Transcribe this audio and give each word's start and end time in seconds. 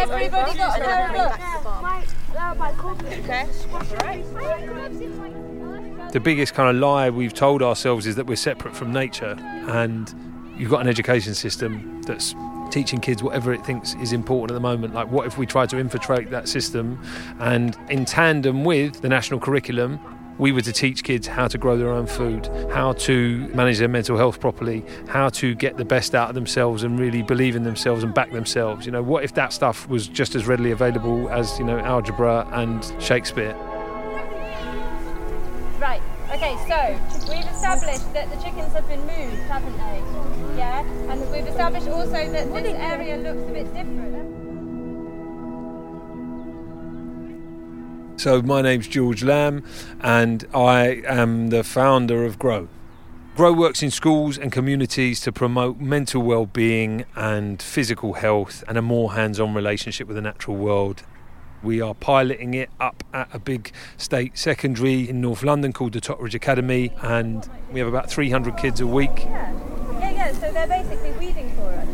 everybody 0.00 0.56
got 0.58 0.80
a 0.80 1.16
look? 1.18 1.38
The 6.12 6.20
biggest 6.20 6.54
kind 6.54 6.74
of 6.74 6.76
lie 6.80 7.10
we've 7.10 7.34
told 7.34 7.62
ourselves 7.62 8.06
is 8.06 8.16
that 8.16 8.26
we're 8.26 8.36
separate 8.36 8.74
from 8.74 8.92
nature, 8.92 9.36
and 9.68 10.12
you've 10.56 10.70
got 10.70 10.80
an 10.80 10.88
education 10.88 11.34
system 11.34 12.02
that's 12.02 12.34
teaching 12.70 13.00
kids 13.00 13.22
whatever 13.22 13.52
it 13.52 13.64
thinks 13.66 13.94
is 13.94 14.12
important 14.12 14.52
at 14.52 14.54
the 14.54 14.60
moment. 14.60 14.94
Like, 14.94 15.10
what 15.10 15.26
if 15.26 15.38
we 15.38 15.46
try 15.46 15.66
to 15.66 15.78
infiltrate 15.78 16.30
that 16.30 16.48
system 16.48 17.00
and, 17.38 17.76
in 17.88 18.04
tandem 18.04 18.64
with 18.64 19.02
the 19.02 19.08
national 19.08 19.40
curriculum, 19.40 19.98
we 20.40 20.52
were 20.52 20.62
to 20.62 20.72
teach 20.72 21.04
kids 21.04 21.26
how 21.26 21.46
to 21.46 21.58
grow 21.58 21.76
their 21.76 21.90
own 21.90 22.06
food, 22.06 22.46
how 22.72 22.94
to 22.94 23.46
manage 23.48 23.78
their 23.78 23.88
mental 23.88 24.16
health 24.16 24.40
properly, 24.40 24.82
how 25.06 25.28
to 25.28 25.54
get 25.54 25.76
the 25.76 25.84
best 25.84 26.14
out 26.14 26.30
of 26.30 26.34
themselves 26.34 26.82
and 26.82 26.98
really 26.98 27.22
believe 27.22 27.54
in 27.54 27.62
themselves 27.62 28.02
and 28.02 28.14
back 28.14 28.32
themselves. 28.32 28.86
You 28.86 28.92
know, 28.92 29.02
what 29.02 29.22
if 29.22 29.34
that 29.34 29.52
stuff 29.52 29.86
was 29.90 30.08
just 30.08 30.34
as 30.34 30.46
readily 30.46 30.70
available 30.70 31.28
as, 31.28 31.58
you 31.58 31.64
know, 31.66 31.78
algebra 31.78 32.48
and 32.52 32.82
Shakespeare? 32.98 33.52
Right. 35.78 36.00
Okay, 36.32 36.56
so 36.66 37.30
we've 37.30 37.44
established 37.44 38.10
that 38.14 38.30
the 38.30 38.36
chickens 38.42 38.72
have 38.72 38.88
been 38.88 39.00
moved, 39.00 39.42
haven't 39.42 39.76
they? 39.76 40.56
Yeah? 40.56 40.80
And 41.10 41.30
we've 41.30 41.46
established 41.46 41.88
also 41.88 42.30
that 42.32 42.50
this 42.50 42.74
area 42.78 43.18
looks 43.18 43.42
a 43.42 43.52
bit 43.52 43.66
different. 43.74 44.19
So, 48.20 48.42
my 48.42 48.60
name's 48.60 48.86
George 48.86 49.22
Lamb, 49.24 49.64
and 50.02 50.46
I 50.52 51.00
am 51.06 51.48
the 51.48 51.64
founder 51.64 52.26
of 52.26 52.38
Grow. 52.38 52.68
Grow 53.34 53.50
works 53.50 53.82
in 53.82 53.90
schools 53.90 54.36
and 54.36 54.52
communities 54.52 55.22
to 55.22 55.32
promote 55.32 55.80
mental 55.80 56.20
well-being 56.20 57.06
and 57.16 57.62
physical 57.62 58.12
health 58.12 58.62
and 58.68 58.76
a 58.76 58.82
more 58.82 59.14
hands-on 59.14 59.54
relationship 59.54 60.06
with 60.06 60.16
the 60.16 60.20
natural 60.20 60.58
world. 60.58 61.02
We 61.62 61.80
are 61.80 61.94
piloting 61.94 62.52
it 62.52 62.68
up 62.78 63.02
at 63.14 63.34
a 63.34 63.38
big 63.38 63.72
state 63.96 64.36
secondary 64.36 65.08
in 65.08 65.22
North 65.22 65.42
London 65.42 65.72
called 65.72 65.94
the 65.94 66.00
Totteridge 66.02 66.34
Academy, 66.34 66.92
and 67.00 67.48
we 67.72 67.78
have 67.80 67.88
about 67.88 68.10
300 68.10 68.58
kids 68.58 68.82
a 68.82 68.86
week. 68.86 69.20
Yeah. 69.20 69.58
Yeah, 69.98 70.10
yeah. 70.10 70.32
So 70.32 70.52
they're 70.52 70.66
basically 70.66 71.12
weeding 71.12 71.48
for 71.56 71.68
us. 71.68 71.88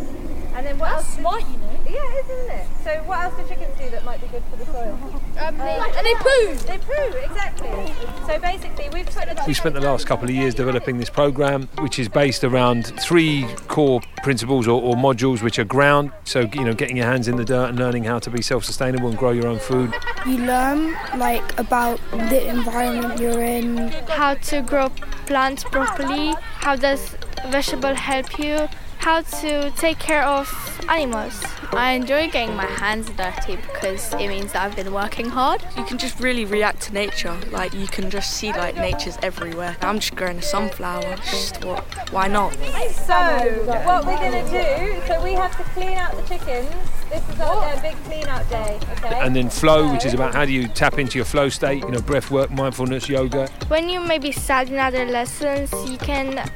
And 0.56 0.65
then 0.65 0.65
what 0.78 0.90
That's 0.90 1.04
else? 1.04 1.18
smart, 1.18 1.42
you 1.42 1.58
know. 1.58 1.70
Yeah, 1.86 1.92
it 1.92 2.24
is, 2.24 2.30
isn't 2.30 2.50
it? 2.50 2.66
So 2.84 2.90
what 3.04 3.20
else 3.20 3.34
do 3.36 3.48
chickens 3.48 3.78
do 3.78 3.90
that 3.90 4.04
might 4.04 4.20
be 4.20 4.26
good 4.28 4.42
for 4.50 4.56
the 4.56 4.66
soil? 4.66 4.98
Um, 5.38 5.58
they, 5.58 5.78
and 5.96 6.06
they 6.06 6.14
poo. 6.14 6.54
They 6.66 6.78
poo, 6.78 7.16
exactly. 7.18 7.94
So 8.26 8.38
basically, 8.38 8.88
we've 8.92 9.06
put 9.06 9.46
We 9.46 9.54
spent 9.54 9.74
the 9.74 9.80
last 9.80 10.06
couple 10.06 10.28
of 10.28 10.34
years 10.34 10.54
developing 10.54 10.98
this 10.98 11.10
program, 11.10 11.68
which 11.78 11.98
is 11.98 12.08
based 12.08 12.44
around 12.44 12.86
three 13.00 13.46
core 13.68 14.00
principles 14.22 14.66
or, 14.66 14.82
or 14.82 14.94
modules, 14.94 15.42
which 15.42 15.58
are 15.58 15.64
ground. 15.64 16.12
So, 16.24 16.40
you 16.52 16.64
know, 16.64 16.74
getting 16.74 16.96
your 16.96 17.06
hands 17.06 17.28
in 17.28 17.36
the 17.36 17.44
dirt 17.44 17.70
and 17.70 17.78
learning 17.78 18.04
how 18.04 18.18
to 18.18 18.30
be 18.30 18.42
self 18.42 18.64
sustainable 18.64 19.08
and 19.08 19.18
grow 19.18 19.30
your 19.30 19.46
own 19.46 19.58
food. 19.58 19.94
You 20.26 20.38
learn 20.38 20.92
like 21.16 21.58
about 21.58 22.00
the 22.10 22.48
environment 22.48 23.20
you're 23.20 23.42
in. 23.42 23.88
how 24.08 24.34
to 24.34 24.62
grow 24.62 24.88
plants 25.26 25.64
properly, 25.64 26.34
how 26.40 26.76
does 26.76 27.16
vegetable 27.48 27.94
help 27.94 28.38
you, 28.38 28.68
how 29.06 29.20
to 29.20 29.70
take 29.76 30.00
care 30.00 30.24
of 30.24 30.48
animals. 30.88 31.40
I 31.70 31.92
enjoy 31.92 32.28
getting 32.28 32.56
my 32.56 32.66
hands 32.66 33.08
dirty 33.10 33.54
because 33.54 34.12
it 34.14 34.26
means 34.26 34.52
that 34.52 34.64
I've 34.64 34.74
been 34.74 34.92
working 34.92 35.28
hard. 35.28 35.62
You 35.76 35.84
can 35.84 35.96
just 35.96 36.18
really 36.18 36.44
react 36.44 36.80
to 36.82 36.92
nature. 36.92 37.38
Like 37.52 37.72
you 37.72 37.86
can 37.86 38.10
just 38.10 38.32
see 38.32 38.52
like 38.52 38.74
nature's 38.74 39.16
everywhere. 39.22 39.76
I'm 39.80 40.00
just 40.00 40.16
growing 40.16 40.38
a 40.38 40.42
sunflower. 40.42 41.18
Just 41.18 41.64
what? 41.64 41.84
Why 42.10 42.26
not? 42.26 42.54
So, 42.94 43.14
what 43.84 44.04
we're 44.06 44.18
going 44.18 44.44
to 44.44 44.50
do, 44.50 45.06
so 45.06 45.22
we 45.22 45.34
have 45.34 45.56
to 45.56 45.62
clean 45.74 45.96
out 45.96 46.16
the 46.16 46.22
chickens. 46.22 46.68
This 47.08 47.22
is 47.28 47.40
our 47.40 47.60
their 47.60 47.82
big 47.82 48.04
clean 48.06 48.26
out 48.26 48.50
day, 48.50 48.80
okay? 48.90 49.20
And 49.20 49.36
then 49.36 49.50
flow, 49.50 49.92
which 49.92 50.04
is 50.04 50.14
about 50.14 50.34
how 50.34 50.44
do 50.44 50.52
you 50.52 50.66
tap 50.66 50.98
into 50.98 51.16
your 51.16 51.24
flow 51.24 51.48
state, 51.48 51.84
you 51.84 51.90
know, 51.92 52.00
breath 52.00 52.32
work, 52.32 52.50
mindfulness, 52.50 53.08
yoga. 53.08 53.48
When 53.68 53.88
you 53.88 54.00
maybe 54.00 54.32
sad 54.32 54.68
in 54.68 54.80
other 54.80 55.04
lessons, 55.04 55.72
you 55.88 55.96
can 55.98 56.50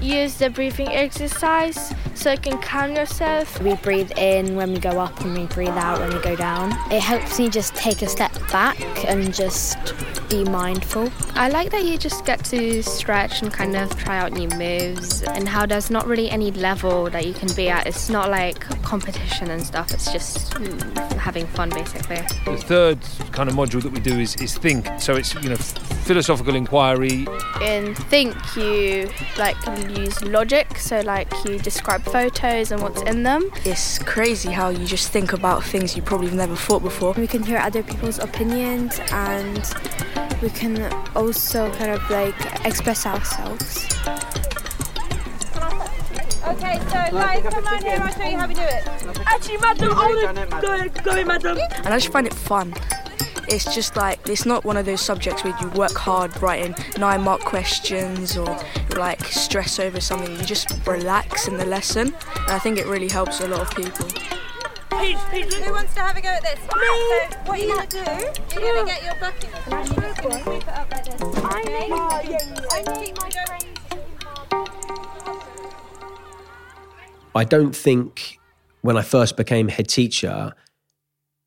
use 0.00 0.36
the 0.36 0.50
breathing 0.50 0.88
exercise 0.88 1.94
so 2.14 2.32
you 2.32 2.38
can 2.38 2.58
calm 2.58 2.94
yourself. 2.94 3.60
We 3.62 3.74
breathe 3.76 4.12
in 4.16 4.56
when 4.56 4.72
we 4.72 4.78
go 4.78 4.98
up 4.98 5.18
and 5.20 5.36
we 5.36 5.46
breathe 5.46 5.68
out 5.70 6.00
when 6.00 6.14
we 6.14 6.22
go 6.22 6.36
down. 6.36 6.72
It 6.92 7.00
helps 7.00 7.38
me 7.38 7.48
just 7.48 7.74
take 7.74 8.02
a 8.02 8.06
step 8.08 8.32
back 8.50 8.78
and 9.06 9.32
just 9.32 9.78
be 10.28 10.44
mindful. 10.44 11.10
I 11.34 11.48
like 11.48 11.70
that 11.70 11.84
you 11.84 11.98
just 11.98 12.24
get 12.24 12.44
to 12.46 12.82
stretch 12.82 13.42
and 13.42 13.52
kind 13.52 13.76
of 13.76 13.96
try 13.98 14.18
out 14.18 14.32
new 14.32 14.48
moves, 14.56 15.22
and 15.22 15.48
how 15.48 15.66
there's 15.66 15.90
not 15.90 16.06
really 16.06 16.30
any 16.30 16.52
level 16.52 17.10
that 17.10 17.26
you 17.26 17.32
can 17.32 17.52
be 17.54 17.68
at. 17.68 17.86
It's 17.86 18.08
not 18.08 18.30
like 18.30 18.60
competition 18.82 19.50
and 19.50 19.64
stuff, 19.64 19.92
it's 19.92 20.12
just 20.12 20.52
mm, 20.52 20.96
having 21.16 21.46
fun 21.48 21.70
basically. 21.70 22.16
The 22.44 22.56
third 22.58 22.98
kind 23.32 23.48
of 23.48 23.56
module 23.56 23.82
that 23.82 23.92
we 23.92 24.00
do 24.00 24.18
is, 24.20 24.36
is 24.36 24.56
think. 24.56 24.86
So 24.98 25.16
it's, 25.16 25.34
you 25.34 25.50
know, 25.50 25.56
philosophical 26.00 26.54
inquiry. 26.54 27.26
In 27.62 27.94
Think, 27.94 28.34
you 28.56 29.10
like 29.38 29.56
use 29.96 30.22
logic, 30.24 30.78
so 30.78 31.00
like 31.00 31.32
you 31.44 31.58
describe 31.58 32.02
photos 32.04 32.72
and 32.72 32.82
what's 32.82 33.02
in 33.02 33.22
them. 33.22 33.50
It's 33.64 33.98
crazy 33.98 34.50
how 34.50 34.70
you 34.70 34.86
just 34.86 35.10
think 35.10 35.32
about 35.32 35.62
things 35.62 35.96
you 35.96 36.02
probably 36.02 36.30
never 36.30 36.56
thought 36.56 36.82
before. 36.82 37.12
We 37.12 37.26
can 37.26 37.42
hear 37.42 37.58
other 37.58 37.82
people's 37.82 38.18
opinions 38.18 39.00
and 39.12 39.62
we 40.42 40.50
can 40.50 40.92
also 41.14 41.70
kind 41.74 41.90
of 41.90 42.10
like 42.10 42.34
express 42.64 43.06
ourselves. 43.06 43.86
Okay, 46.42 46.80
so 46.88 46.90
guys, 46.90 47.42
come 47.42 47.66
on 47.66 47.82
here, 47.82 47.92
and 47.92 48.02
I'll 48.02 48.12
show 48.12 48.24
you 48.24 48.36
how 48.36 48.48
we 48.48 48.54
do 48.54 48.62
it. 48.62 48.82
Actually, 49.26 49.58
madam, 49.58 49.92
I 49.92 49.94
want 49.94 50.50
to 50.50 50.92
go, 50.96 51.02
go 51.04 51.16
in, 51.16 51.26
madam. 51.26 51.58
And 51.84 51.88
I 51.88 51.98
just 51.98 52.10
find 52.10 52.26
it 52.26 52.34
fun. 52.34 52.74
It's 53.52 53.74
just 53.74 53.96
like 53.96 54.28
it's 54.28 54.46
not 54.46 54.64
one 54.64 54.76
of 54.76 54.86
those 54.86 55.00
subjects 55.00 55.42
where 55.42 55.56
you 55.60 55.68
work 55.70 55.94
hard 55.94 56.40
writing 56.40 56.72
nine 56.98 57.22
mark 57.22 57.40
questions 57.40 58.36
or 58.36 58.56
like 58.96 59.24
stress 59.24 59.80
over 59.80 60.00
something. 60.00 60.30
You 60.36 60.44
just 60.44 60.68
relax 60.86 61.48
in 61.48 61.56
the 61.56 61.66
lesson, 61.66 62.14
and 62.36 62.50
I 62.50 62.60
think 62.60 62.78
it 62.78 62.86
really 62.86 63.08
helps 63.08 63.40
a 63.40 63.48
lot 63.48 63.62
of 63.62 63.70
people. 63.74 64.06
Peach, 65.00 65.18
peach, 65.32 65.52
Who 65.54 65.72
wants 65.72 65.94
to 65.94 66.00
have 66.00 66.16
a 66.16 66.20
go 66.20 66.28
at 66.28 66.42
this? 66.42 66.60
So, 66.60 66.68
what 67.46 67.58
are 67.58 67.62
you're 67.62 67.74
going 67.74 67.88
to 67.88 67.96
do, 67.96 68.60
you're 68.60 68.74
going 68.74 68.86
to 68.86 68.92
get 68.92 69.02
your 69.02 69.14
bucket 69.14 69.50
and 69.66 69.88
you're 69.88 70.00
just 70.00 70.22
going 70.22 70.36
to 70.36 70.42
sweep 70.44 70.62
it 70.62 70.68
up 70.68 70.90
like 70.90 71.04
this. 71.06 71.22
Okay? 71.22 71.90
I 72.70 72.82
keep 73.02 73.16
my 73.16 73.30
going. 73.30 73.80
I 77.34 77.44
don't 77.44 77.74
think 77.74 78.38
when 78.82 78.96
I 78.96 79.02
first 79.02 79.36
became 79.36 79.68
head 79.68 79.88
teacher, 79.88 80.52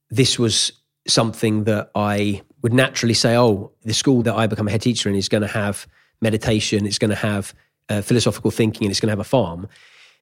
this 0.10 0.38
was 0.40 0.72
something 1.08 1.66
that 1.66 1.92
I 1.96 2.42
would 2.62 2.74
naturally 2.74 3.14
say, 3.14 3.36
oh, 3.38 3.72
the 3.84 3.94
school 3.94 4.22
that 4.24 4.36
I 4.36 4.48
become 4.48 4.68
a 4.68 4.72
head 4.72 4.82
teacher 4.82 5.10
in 5.10 5.16
is 5.16 5.30
going 5.30 5.42
to 5.42 5.48
have 5.48 5.88
meditation, 6.22 6.86
it's 6.86 6.98
going 7.00 7.10
to 7.10 7.16
have 7.16 7.54
uh, 7.90 8.02
philosophical 8.02 8.52
thinking, 8.52 8.86
and 8.86 8.92
it's 8.92 9.00
going 9.00 9.08
to 9.08 9.12
have 9.12 9.20
a 9.20 9.26
farm. 9.26 9.68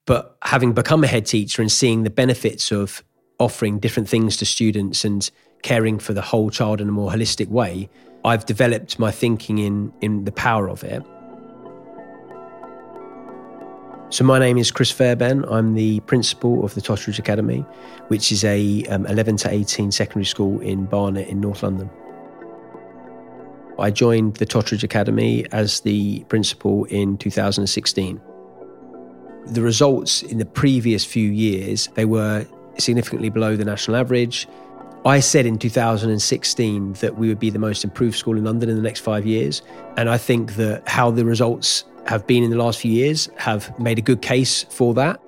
But 0.06 0.36
having 0.42 0.72
become 0.72 1.04
a 1.04 1.06
head 1.06 1.26
teacher 1.26 1.62
and 1.62 1.70
seeing 1.70 2.02
the 2.02 2.10
benefits 2.10 2.72
of 2.72 3.04
offering 3.38 3.78
different 3.78 4.08
things 4.08 4.36
to 4.38 4.44
students 4.44 5.04
and 5.04 5.30
caring 5.62 5.98
for 5.98 6.12
the 6.12 6.22
whole 6.22 6.50
child 6.50 6.80
in 6.80 6.88
a 6.88 6.92
more 6.92 7.10
holistic 7.10 7.48
way, 7.48 7.88
I've 8.24 8.46
developed 8.46 8.98
my 8.98 9.10
thinking 9.10 9.58
in, 9.58 9.92
in 10.00 10.24
the 10.24 10.32
power 10.32 10.68
of 10.68 10.82
it. 10.82 11.04
So 14.12 14.24
my 14.24 14.38
name 14.38 14.58
is 14.58 14.70
Chris 14.70 14.90
Fairbairn. 14.90 15.46
I'm 15.46 15.72
the 15.72 16.00
principal 16.00 16.66
of 16.66 16.74
the 16.74 16.82
Totteridge 16.82 17.18
Academy, 17.18 17.60
which 18.08 18.30
is 18.30 18.44
a 18.44 18.84
um, 18.90 19.06
11 19.06 19.38
to 19.38 19.50
18 19.50 19.90
secondary 19.90 20.26
school 20.26 20.60
in 20.60 20.84
Barnet 20.84 21.28
in 21.28 21.40
North 21.40 21.62
London. 21.62 21.88
I 23.78 23.90
joined 23.90 24.34
the 24.36 24.44
Totteridge 24.44 24.82
Academy 24.82 25.46
as 25.50 25.80
the 25.80 26.24
principal 26.24 26.84
in 26.90 27.16
2016. 27.16 28.20
The 29.46 29.62
results 29.62 30.22
in 30.24 30.36
the 30.36 30.44
previous 30.44 31.06
few 31.06 31.30
years, 31.30 31.88
they 31.94 32.04
were 32.04 32.46
significantly 32.78 33.30
below 33.30 33.56
the 33.56 33.64
national 33.64 33.96
average. 33.96 34.46
I 35.06 35.20
said 35.20 35.46
in 35.46 35.58
2016 35.58 36.92
that 36.92 37.16
we 37.16 37.28
would 37.28 37.40
be 37.40 37.48
the 37.48 37.58
most 37.58 37.82
improved 37.82 38.18
school 38.18 38.36
in 38.36 38.44
London 38.44 38.68
in 38.68 38.76
the 38.76 38.82
next 38.82 39.00
five 39.00 39.24
years. 39.24 39.62
And 39.96 40.10
I 40.10 40.18
think 40.18 40.56
that 40.56 40.86
how 40.86 41.10
the 41.10 41.24
results 41.24 41.84
have 42.06 42.26
been 42.26 42.42
in 42.42 42.50
the 42.50 42.56
last 42.56 42.80
few 42.80 42.92
years 42.92 43.28
have 43.36 43.78
made 43.78 43.98
a 43.98 44.02
good 44.02 44.22
case 44.22 44.64
for 44.64 44.94
that. 44.94 45.20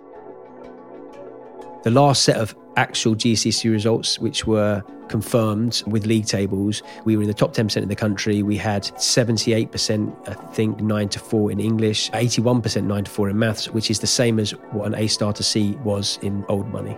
The 1.82 1.90
last 1.90 2.22
set 2.22 2.36
of 2.36 2.54
actual 2.76 3.14
GCSE 3.14 3.70
results, 3.70 4.18
which 4.18 4.46
were 4.46 4.82
confirmed 5.08 5.82
with 5.86 6.06
league 6.06 6.26
tables, 6.26 6.82
we 7.04 7.16
were 7.16 7.22
in 7.22 7.28
the 7.28 7.34
top 7.34 7.54
10% 7.54 7.82
of 7.82 7.88
the 7.88 7.94
country. 7.94 8.42
We 8.42 8.56
had 8.56 8.84
78%, 8.84 10.28
I 10.28 10.34
think, 10.52 10.80
9 10.80 11.08
to 11.10 11.18
4 11.18 11.52
in 11.52 11.60
English, 11.60 12.10
81% 12.12 12.84
9 12.84 13.04
to 13.04 13.10
4 13.10 13.30
in 13.30 13.38
maths, 13.38 13.70
which 13.70 13.90
is 13.90 14.00
the 14.00 14.06
same 14.06 14.40
as 14.40 14.52
what 14.72 14.86
an 14.86 14.94
A 14.94 15.06
star 15.06 15.32
to 15.34 15.42
C 15.42 15.72
was 15.84 16.18
in 16.22 16.44
old 16.48 16.68
money. 16.68 16.96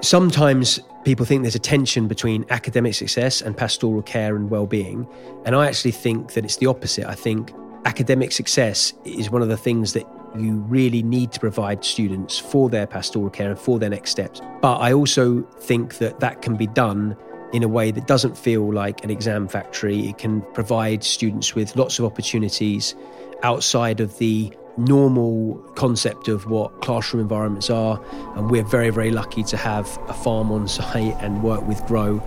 Sometimes 0.00 0.80
people 1.04 1.26
think 1.26 1.42
there's 1.42 1.54
a 1.54 1.58
tension 1.58 2.08
between 2.08 2.44
academic 2.50 2.94
success 2.94 3.40
and 3.42 3.56
pastoral 3.56 4.02
care 4.02 4.36
and 4.36 4.50
well-being, 4.50 5.08
and 5.44 5.56
I 5.56 5.66
actually 5.66 5.92
think 5.92 6.34
that 6.34 6.44
it's 6.44 6.56
the 6.56 6.66
opposite. 6.66 7.06
I 7.06 7.14
think 7.14 7.52
academic 7.84 8.32
success 8.32 8.92
is 9.04 9.30
one 9.30 9.42
of 9.42 9.48
the 9.48 9.56
things 9.56 9.92
that 9.92 10.06
you 10.36 10.56
really 10.56 11.02
need 11.02 11.32
to 11.32 11.40
provide 11.40 11.84
students 11.84 12.38
for 12.38 12.68
their 12.68 12.86
pastoral 12.86 13.30
care 13.30 13.50
and 13.50 13.58
for 13.58 13.78
their 13.78 13.90
next 13.90 14.10
steps. 14.10 14.40
But 14.60 14.78
I 14.78 14.92
also 14.92 15.42
think 15.60 15.98
that 15.98 16.20
that 16.20 16.42
can 16.42 16.56
be 16.56 16.66
done 16.66 17.16
in 17.52 17.62
a 17.62 17.68
way 17.68 17.92
that 17.92 18.06
doesn't 18.06 18.36
feel 18.36 18.72
like 18.72 19.04
an 19.04 19.10
exam 19.10 19.46
factory. 19.46 20.08
It 20.08 20.18
can 20.18 20.42
provide 20.54 21.04
students 21.04 21.54
with 21.54 21.76
lots 21.76 21.98
of 22.00 22.04
opportunities 22.04 22.96
outside 23.44 24.00
of 24.00 24.18
the 24.18 24.52
normal 24.76 25.54
concept 25.76 26.26
of 26.26 26.46
what 26.50 26.82
classroom 26.82 27.22
environments 27.22 27.70
are. 27.70 28.02
And 28.36 28.50
we're 28.50 28.64
very, 28.64 28.90
very 28.90 29.12
lucky 29.12 29.44
to 29.44 29.56
have 29.56 29.86
a 30.08 30.14
farm 30.14 30.50
on 30.50 30.66
site 30.66 31.14
and 31.20 31.44
work 31.44 31.64
with 31.68 31.84
Grow. 31.86 32.20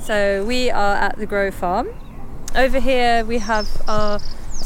So 0.00 0.44
we 0.44 0.70
are 0.70 0.96
at 0.96 1.16
the 1.16 1.26
Grow 1.26 1.52
Farm. 1.52 1.88
Over 2.56 2.80
here 2.80 3.22
we 3.26 3.36
have 3.36 3.68
our 3.86 4.18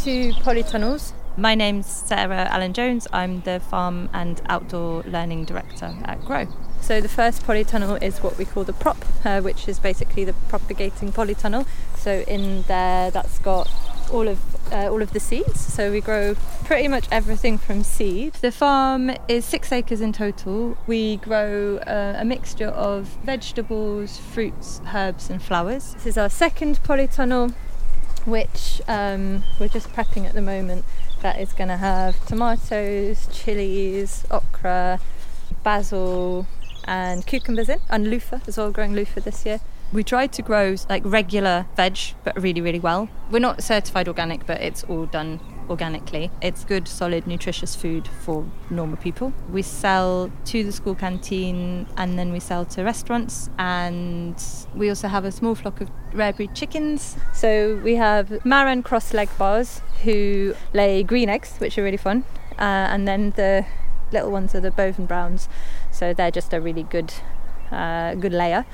two 0.05 0.31
polytunnels. 0.45 1.13
My 1.37 1.57
name's 1.57 1.89
Sarah 1.89 2.47
Allen 2.49 2.73
Jones. 2.73 3.09
I'm 3.13 3.41
the 3.41 3.59
Farm 3.59 4.09
and 4.13 4.41
Outdoor 4.49 5.03
Learning 5.03 5.45
Director 5.45 5.93
at 6.05 6.25
Grow. 6.25 6.47
So 6.83 7.01
the 7.01 7.09
first 7.09 7.43
polytunnel 7.43 8.01
is 8.01 8.19
what 8.19 8.39
we 8.39 8.45
call 8.45 8.63
the 8.63 8.73
prop, 8.73 9.05
uh, 9.25 9.41
which 9.41 9.67
is 9.67 9.81
basically 9.81 10.23
the 10.23 10.35
propagating 10.49 11.11
polytunnel. 11.11 11.67
So 11.97 12.21
in 12.29 12.63
there, 12.63 13.11
that's 13.11 13.41
got 13.41 13.69
all 14.13 14.29
of 14.29 14.39
uh, 14.73 14.89
all 14.89 15.03
of 15.03 15.13
the 15.13 15.19
seeds. 15.19 15.59
So 15.59 15.91
we 15.91 16.01
grow 16.01 16.37
pretty 16.67 16.87
much 16.87 17.09
everything 17.11 17.59
from 17.59 17.83
seed. 17.83 18.35
The 18.35 18.53
farm 18.53 19.11
is 19.27 19.45
six 19.45 19.73
acres 19.73 20.01
in 20.01 20.13
total. 20.13 20.79
We 20.87 21.17
grow 21.17 21.79
uh, 21.79 22.15
a 22.19 22.25
mixture 22.25 22.69
of 22.69 23.09
vegetables, 23.25 24.17
fruits, 24.17 24.81
herbs, 24.95 25.29
and 25.29 25.43
flowers. 25.43 25.95
This 25.95 26.07
is 26.07 26.19
our 26.19 26.29
second 26.31 26.81
polytunnel, 26.85 27.53
which 28.27 28.81
um, 28.89 29.45
we're 29.59 29.69
just 29.69 29.89
prepping 29.91 30.27
at 30.27 30.35
the 30.35 30.43
moment. 30.43 30.85
That 31.23 31.39
is 31.39 31.53
going 31.53 31.69
to 31.69 31.77
have 31.77 32.25
tomatoes, 32.27 33.29
chilies, 33.33 34.25
okra, 34.31 35.01
basil, 35.63 36.47
and 36.85 37.27
cucumbers 37.27 37.69
in, 37.69 37.81
and 37.89 38.09
loofah 38.09 38.41
as 38.47 38.57
well, 38.57 38.71
growing 38.71 38.95
loofah 38.95 39.21
this 39.21 39.45
year. 39.45 39.61
We 39.93 40.05
tried 40.05 40.33
to 40.35 40.43
grow 40.43 40.77
like 40.89 41.03
regular 41.05 41.67
veg, 41.77 41.99
but 42.25 42.41
really, 42.41 42.61
really 42.61 42.81
well. 42.81 43.09
We're 43.31 43.41
not 43.41 43.63
certified 43.63 44.09
organic, 44.09 44.47
but 44.47 44.61
it's 44.61 44.85
all 44.85 45.07
done 45.07 45.41
organically. 45.71 46.31
It's 46.43 46.65
good, 46.65 46.89
solid, 46.89 47.27
nutritious 47.27 47.75
food 47.77 48.09
for 48.09 48.45
normal 48.69 48.97
people. 48.97 49.33
We 49.51 49.63
sell 49.63 50.31
to 50.47 50.65
the 50.65 50.73
school 50.73 50.95
canteen 50.95 51.87
and 51.97 52.19
then 52.19 52.33
we 52.33 52.41
sell 52.41 52.65
to 52.67 52.83
restaurants. 52.83 53.49
And 53.59 54.35
we 54.75 54.89
also 54.89 55.09
have 55.09 55.25
a 55.25 55.33
small 55.33 55.55
flock 55.55 55.81
of 55.81 55.89
rare 56.13 56.33
breed 56.33 56.55
chickens. 56.55 57.17
So 57.33 57.81
we 57.85 57.95
have 57.95 58.45
Maran 58.45 58.83
cross 58.83 59.15
leg 59.15 59.29
bars 59.39 59.81
who 60.03 60.55
lay 60.75 61.03
green 61.03 61.29
eggs, 61.29 61.57
which 61.59 61.79
are 61.79 61.85
really 61.85 61.97
fun. 61.97 62.25
Uh, 62.59 62.91
and 62.93 63.07
then 63.07 63.31
the 63.37 63.65
little 64.13 64.31
ones 64.31 64.55
are 64.55 64.61
the 64.61 64.73
Bovans 64.73 65.07
Browns. 65.07 65.49
So 65.93 66.13
they're 66.13 66.33
just 66.33 66.53
a 66.53 66.61
really 66.61 66.83
good, 66.83 67.15
uh, 67.71 68.15
good 68.17 68.33
layer 68.33 68.67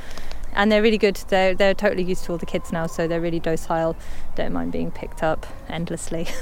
and 0.57 0.73
they're 0.73 0.83
really 0.83 0.99
good. 0.99 1.17
They're, 1.29 1.55
they're 1.55 1.75
totally 1.75 2.03
used 2.03 2.25
to 2.25 2.33
all 2.33 2.39
the 2.39 2.47
kids 2.47 2.73
now, 2.73 2.87
so 2.87 3.07
they're 3.07 3.21
really 3.21 3.41
docile, 3.41 3.97
don't 4.35 4.53
mind 4.53 4.73
being 4.73 4.91
picked 4.91 5.23
up 5.23 5.47
endlessly. 5.69 6.27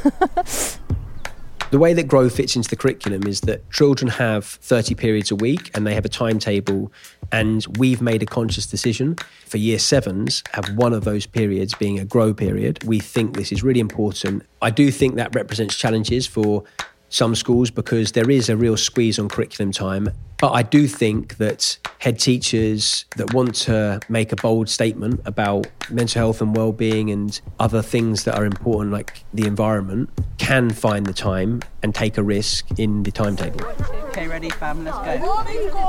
The 1.75 1.81
way 1.81 1.93
that 1.95 2.07
Grow 2.07 2.29
fits 2.29 2.55
into 2.55 2.69
the 2.69 2.77
curriculum 2.77 3.27
is 3.27 3.41
that 3.41 3.69
children 3.73 4.09
have 4.09 4.45
30 4.45 4.95
periods 4.95 5.33
a 5.33 5.35
week 5.35 5.73
and 5.75 5.85
they 5.85 5.95
have 5.95 6.05
a 6.05 6.09
timetable. 6.09 6.93
And 7.33 7.67
we've 7.79 8.01
made 8.01 8.23
a 8.23 8.27
conscious 8.27 8.65
decision 8.65 9.17
for 9.47 9.57
year 9.57 9.81
sevens, 9.81 10.45
have 10.53 10.69
one 10.77 10.93
of 10.93 11.03
those 11.03 11.27
periods 11.27 11.75
being 11.75 11.99
a 11.99 12.05
Grow 12.05 12.33
period. 12.33 12.85
We 12.85 13.01
think 13.01 13.37
this 13.37 13.51
is 13.51 13.65
really 13.65 13.81
important. 13.81 14.45
I 14.63 14.71
do 14.71 14.93
think 14.93 15.17
that 15.17 15.35
represents 15.35 15.75
challenges 15.75 16.29
for 16.29 16.63
some 17.09 17.35
schools 17.35 17.73
because 17.73 18.13
there 18.13 18.31
is 18.31 18.49
a 18.49 18.57
real 18.57 18.77
squeeze 18.77 19.19
on 19.19 19.29
curriculum 19.29 19.73
time. 19.73 20.11
But 20.45 20.53
I 20.53 20.63
do 20.63 20.87
think 20.87 21.39
that 21.39 21.79
head 22.01 22.19
teachers 22.19 23.07
that 23.17 23.33
want 23.33 23.55
to 23.55 23.99
make 24.11 24.31
a 24.31 24.37
bold 24.37 24.69
statement 24.69 25.23
about 25.25 25.67
mental 25.91 26.21
health 26.21 26.43
and 26.43 26.55
well-being 26.55 27.11
and 27.11 27.41
other 27.59 27.81
things 27.81 28.25
that 28.25 28.35
are 28.35 28.45
important 28.45 28.93
like 28.93 29.25
the 29.33 29.47
environment 29.47 30.11
can 30.37 30.69
find 30.69 31.07
the 31.07 31.15
time 31.15 31.63
and 31.83 31.95
take 31.95 32.19
a 32.19 32.23
risk 32.23 32.67
in 32.79 33.05
the 33.05 33.11
timetable. 33.11 33.65
Okay, 34.09 34.29
ready, 34.29 34.51
fam, 34.51 34.85
let's 34.85 34.99
go. 34.99 35.13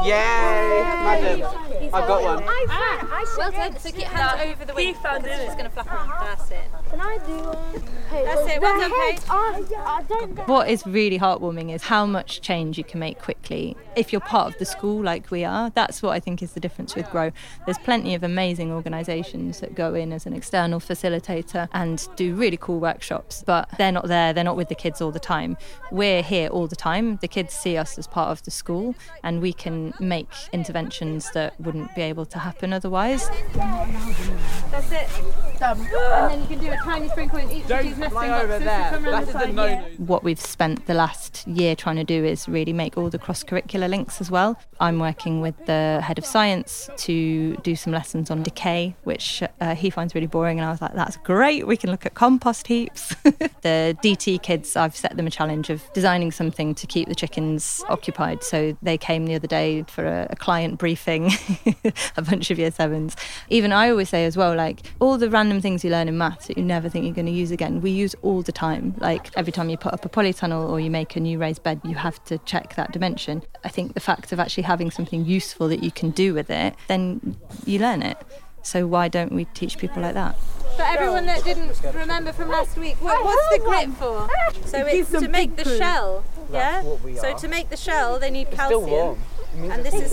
Yay! 0.06 0.13
Madam, 1.04 1.42
I've 1.94 2.07
got 2.07 2.24
one. 2.24 2.46
well 3.38 3.52
done. 3.52 3.78
So 3.78 3.92
get 3.92 4.07
hands 4.07 4.42
over 4.42 4.63
the 4.63 4.74
way. 4.74 4.94
found 4.94 5.25
It's 5.25 5.44
just 5.44 5.57
going 5.57 5.69
to 5.69 5.75
flap 5.75 5.92
around. 5.92 6.12
That's 6.25 6.52
it. 6.52 6.72
Can 6.90 7.02
I 7.02 7.18
do 7.25 7.34
one? 7.34 7.84
That's 8.10 8.50
it. 8.54 8.62
Well 8.62 8.80
done, 8.80 10.31
Paige. 10.31 10.48
What 10.48 10.69
is 10.69 10.88
really 10.88 11.19
heartwarming 11.19 11.75
is 11.75 11.84
how 11.84 12.06
much 12.06 12.40
change 12.40 12.78
you 12.78 12.86
can 12.86 13.02
make 13.02 13.19
quickly 13.19 13.75
if 13.95 14.12
you're 14.12 14.21
part 14.21 14.53
of 14.53 14.59
the 14.59 14.65
school 14.65 15.03
like 15.03 15.31
we 15.31 15.44
are. 15.44 15.69
That's 15.71 16.01
what 16.01 16.12
I 16.12 16.19
think 16.19 16.42
is 16.42 16.53
the 16.53 16.59
difference 16.59 16.95
with 16.95 17.09
Grow. 17.09 17.31
There's 17.65 17.77
plenty 17.77 18.15
of 18.15 18.24
amazing 18.24 18.71
organisations 18.71 19.59
that 19.59 19.75
go 19.75 19.94
in 19.94 20.12
as 20.12 20.25
an 20.25 20.33
external 20.33 20.80
facilitator 20.80 21.68
and 21.74 22.07
do 22.15 22.36
really 22.36 22.57
cool 22.57 22.80
workshops, 22.80 23.44
but 23.45 23.69
they're 23.77 23.92
not 23.92 24.07
there, 24.07 24.33
they're 24.33 24.44
not 24.44 24.57
with 24.57 24.69
the 24.69 24.75
kids 24.75 25.01
all 25.01 25.12
the 25.12 25.19
time. 25.19 25.57
We're 25.92 26.21
here 26.21 26.50
all 26.50 26.68
the 26.68 26.75
time. 26.75 27.18
The 27.18 27.27
kids 27.27 27.53
see 27.53 27.77
us 27.77 27.97
as 27.97 28.07
part 28.07 28.30
of 28.30 28.44
the 28.44 28.51
school 28.51 28.95
and 29.24 29.42
we 29.42 29.53
can 29.53 29.94
make 30.00 30.30
interventions 30.51 31.31
that 31.31 31.59
wouldn't 31.59 31.95
be 31.95 32.01
able 32.01 32.25
to 32.25 32.39
happen 32.39 32.74
otherwise. 32.74 33.30
That's 34.71 34.92
it. 34.92 35.09
Done. 35.59 35.80
And 35.80 36.31
then 36.31 36.42
you 36.42 36.47
can 36.47 36.59
do 36.59 36.71
a 36.71 36.77
tiny 36.77 37.07
sprinkle 37.09 37.39
in 37.39 37.51
each 37.51 37.69
of 37.69 37.83
these 37.83 37.97
nesting 37.97 38.12
boxes. 38.12 38.63
So 38.63 38.89
come 38.89 39.56
the 39.56 39.56
side. 39.56 40.00
What 40.00 40.24
we've 40.24 40.39
spent 40.39 40.86
the 40.86 40.94
last 40.94 41.47
year 41.47 41.75
trying 41.75 41.95
to 41.95 42.03
do 42.03 42.25
is 42.25 42.47
really 42.50 42.74
make 42.74 42.97
all 42.97 43.09
the 43.09 43.19
cross 43.19 43.44
curricular 43.44 43.84
links 43.87 44.21
as 44.21 44.29
well. 44.31 44.59
I'm 44.79 44.99
working 44.99 45.41
with 45.41 45.65
the 45.65 46.01
head 46.03 46.17
of 46.17 46.25
science 46.25 46.89
to 46.97 47.55
do 47.57 47.75
some 47.75 47.93
lessons 47.93 48.29
on 48.29 48.43
decay, 48.43 48.95
which 49.03 49.43
uh, 49.61 49.75
he 49.75 49.89
finds 49.89 50.13
really 50.13 50.27
boring. 50.27 50.59
And 50.59 50.67
I 50.67 50.71
was 50.71 50.81
like, 50.81 50.93
that's 50.93 51.17
great. 51.17 51.65
We 51.65 51.77
can 51.77 51.91
look 51.91 52.05
at 52.05 52.13
compost 52.13 52.67
heaps. 52.67 53.09
the 53.23 53.97
DT 54.03 54.41
kids, 54.41 54.75
I've 54.75 54.95
set 54.95 55.17
them 55.17 55.27
a 55.27 55.31
challenge 55.31 55.69
of 55.69 55.81
designing 55.93 56.31
something 56.31 56.75
to 56.75 56.87
keep 56.87 57.07
the 57.07 57.15
chickens 57.15 57.83
occupied. 57.87 58.43
So 58.43 58.77
they 58.81 58.97
came 58.97 59.25
the 59.25 59.35
other 59.35 59.47
day 59.47 59.83
for 59.83 60.05
a, 60.05 60.27
a 60.29 60.35
client 60.35 60.77
briefing, 60.77 61.31
a 62.17 62.21
bunch 62.21 62.51
of 62.51 62.59
year 62.59 62.71
sevens. 62.71 63.15
Even 63.49 63.71
I 63.71 63.89
always 63.89 64.09
say 64.09 64.25
as 64.25 64.35
well, 64.35 64.55
like 64.55 64.81
all 64.99 65.17
the 65.17 65.29
random 65.29 65.61
things 65.61 65.83
you 65.83 65.91
learn 65.91 66.07
in 66.07 66.17
maths 66.17 66.47
that 66.47 66.57
you 66.57 66.63
never 66.63 66.89
think 66.89 67.05
you're 67.05 67.13
going 67.13 67.25
to 67.25 67.31
use 67.31 67.51
again, 67.51 67.81
we 67.81 67.91
use 67.91 68.15
all 68.21 68.41
the 68.41 68.51
time. 68.51 68.95
Like 68.97 69.29
every 69.37 69.51
time 69.51 69.69
you 69.69 69.77
put 69.77 69.93
up 69.93 70.06
a 70.06 70.09
polytunnel 70.09 70.69
or 70.69 70.80
you 70.80 70.92
make 70.92 71.15
a 71.15 71.19
new 71.19 71.37
raised 71.39 71.63
bed, 71.63 71.81
you 71.83 71.95
have 71.95 72.23
to 72.25 72.37
check 72.39 72.75
that 72.75 72.92
dimension. 72.92 73.44
I 73.63 73.69
think 73.75 73.94
the 73.94 73.99
fact 73.99 74.31
of 74.31 74.39
actually 74.39 74.63
having 74.63 74.89
something 74.89 75.25
useful 75.25 75.67
that 75.67 75.83
you 75.83 75.91
can 75.91 76.09
do 76.11 76.33
with 76.33 76.49
it, 76.49 76.75
then 76.87 77.35
you 77.65 77.77
learn 77.79 78.01
it. 78.01 78.17
So 78.63 78.87
why 78.87 79.09
don't 79.09 79.31
we 79.31 79.45
teach 79.45 79.77
people 79.77 80.01
like 80.01 80.15
that? 80.15 80.35
For 80.75 80.81
everyone 80.81 81.25
that 81.27 81.44
didn't 81.44 81.79
remember 81.94 82.33
from 82.33 82.49
last 82.49 82.77
week, 82.77 82.95
what, 82.99 83.23
what's 83.23 83.49
the 83.55 83.63
grit 83.63 83.89
for? 83.99 84.27
So 84.65 84.83
it's 84.85 85.11
to 85.11 85.27
make 85.27 85.55
the 85.55 85.77
shell. 85.77 86.25
Yeah. 86.51 86.81
So 87.21 87.37
to 87.37 87.47
make 87.47 87.69
the 87.69 87.77
shell, 87.77 88.19
they 88.19 88.31
need 88.31 88.49
calcium. 88.51 89.17
And 89.57 89.85
this 89.85 89.94
is 89.94 90.11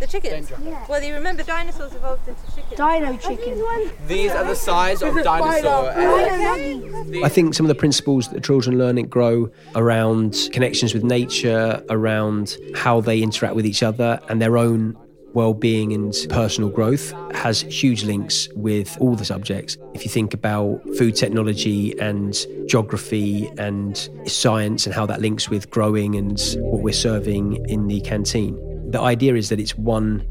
the 0.00 0.06
chickens. 0.06 0.50
Well, 0.88 1.02
you 1.02 1.14
remember 1.14 1.42
dinosaurs 1.42 1.94
evolved 1.94 2.26
into 2.26 2.40
chickens. 2.46 2.76
Dino 2.76 3.16
chicken. 3.16 3.62
These 4.06 4.32
are 4.32 4.44
the 4.44 4.56
size 4.56 5.02
of 5.02 5.14
dinosaur 5.22 5.90
eggs. 5.94 7.22
I 7.22 7.28
think 7.28 7.54
some 7.54 7.66
of 7.66 7.68
the 7.68 7.74
principles 7.74 8.28
that 8.30 8.42
children 8.42 8.78
learn 8.78 8.98
at 8.98 9.08
Grow 9.10 9.50
around 9.74 10.48
connections 10.52 10.94
with 10.94 11.04
nature, 11.04 11.84
around 11.90 12.56
how 12.74 13.00
they 13.00 13.22
interact 13.22 13.54
with 13.54 13.66
each 13.66 13.82
other 13.82 14.20
and 14.28 14.40
their 14.40 14.56
own 14.56 14.96
well-being 15.32 15.92
and 15.92 16.12
personal 16.28 16.70
growth 16.70 17.12
has 17.32 17.60
huge 17.60 18.02
links 18.02 18.48
with 18.56 18.96
all 19.00 19.14
the 19.14 19.24
subjects. 19.24 19.76
If 19.94 20.02
you 20.04 20.10
think 20.10 20.34
about 20.34 20.82
food 20.98 21.14
technology 21.14 21.96
and 22.00 22.36
geography 22.66 23.48
and 23.56 23.96
science 24.26 24.86
and 24.86 24.94
how 24.94 25.06
that 25.06 25.20
links 25.20 25.48
with 25.48 25.70
growing 25.70 26.16
and 26.16 26.40
what 26.56 26.82
we're 26.82 26.92
serving 26.92 27.64
in 27.68 27.86
the 27.86 28.00
canteen. 28.00 28.58
The 28.90 29.00
idea 29.00 29.36
is 29.36 29.48
that 29.50 29.60
it's 29.60 29.78
one 29.78 30.26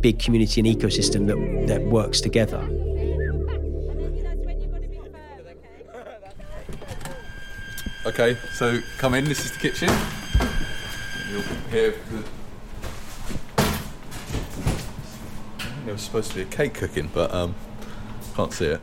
big 0.00 0.20
community 0.20 0.60
and 0.60 0.68
ecosystem 0.68 1.26
that, 1.26 1.66
that 1.66 1.82
works 1.82 2.20
together. 2.20 2.60
Okay, 8.06 8.36
so 8.52 8.80
come 8.98 9.14
in. 9.14 9.24
This 9.24 9.44
is 9.44 9.52
the 9.52 9.58
kitchen. 9.58 9.88
You'll 11.28 11.42
hear 11.70 11.94
the. 12.10 12.24
There 15.84 15.94
was 15.94 16.02
supposed 16.02 16.30
to 16.30 16.36
be 16.36 16.42
a 16.42 16.44
cake 16.44 16.74
cooking, 16.74 17.10
but 17.12 17.34
um, 17.34 17.54
can't 18.36 18.52
see 18.52 18.66
it. 18.66 18.80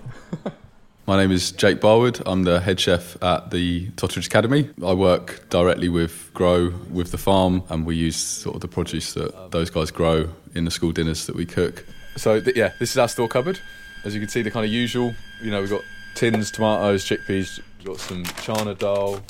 My 1.07 1.17
name 1.17 1.31
is 1.31 1.51
Jake 1.51 1.81
Barwood. 1.81 2.21
I'm 2.25 2.43
the 2.43 2.59
head 2.61 2.79
chef 2.79 3.21
at 3.23 3.49
the 3.51 3.89
Totteridge 3.91 4.27
Academy. 4.27 4.69
I 4.85 4.93
work 4.93 5.49
directly 5.49 5.89
with 5.89 6.29
Grow, 6.33 6.69
with 6.91 7.11
the 7.11 7.17
farm, 7.17 7.63
and 7.69 7.85
we 7.85 7.95
use 7.95 8.15
sort 8.15 8.55
of 8.55 8.61
the 8.61 8.67
produce 8.67 9.13
that 9.13 9.51
those 9.51 9.69
guys 9.69 9.89
grow 9.89 10.29
in 10.53 10.65
the 10.65 10.71
school 10.71 10.91
dinners 10.91 11.25
that 11.25 11.35
we 11.35 11.45
cook. 11.45 11.85
So 12.17 12.39
th- 12.39 12.55
yeah, 12.55 12.73
this 12.79 12.91
is 12.91 12.97
our 12.97 13.07
store 13.07 13.27
cupboard. 13.27 13.59
As 14.03 14.13
you 14.13 14.19
can 14.19 14.29
see, 14.29 14.41
the 14.41 14.51
kind 14.51 14.65
of 14.65 14.71
usual. 14.71 15.13
You 15.41 15.51
know, 15.51 15.59
we've 15.61 15.69
got 15.69 15.81
tins, 16.15 16.51
tomatoes, 16.51 17.03
chickpeas, 17.03 17.59
We've 17.79 17.87
got 17.87 17.99
some 17.99 18.23
chana 18.23 18.77
dal. 18.77 19.21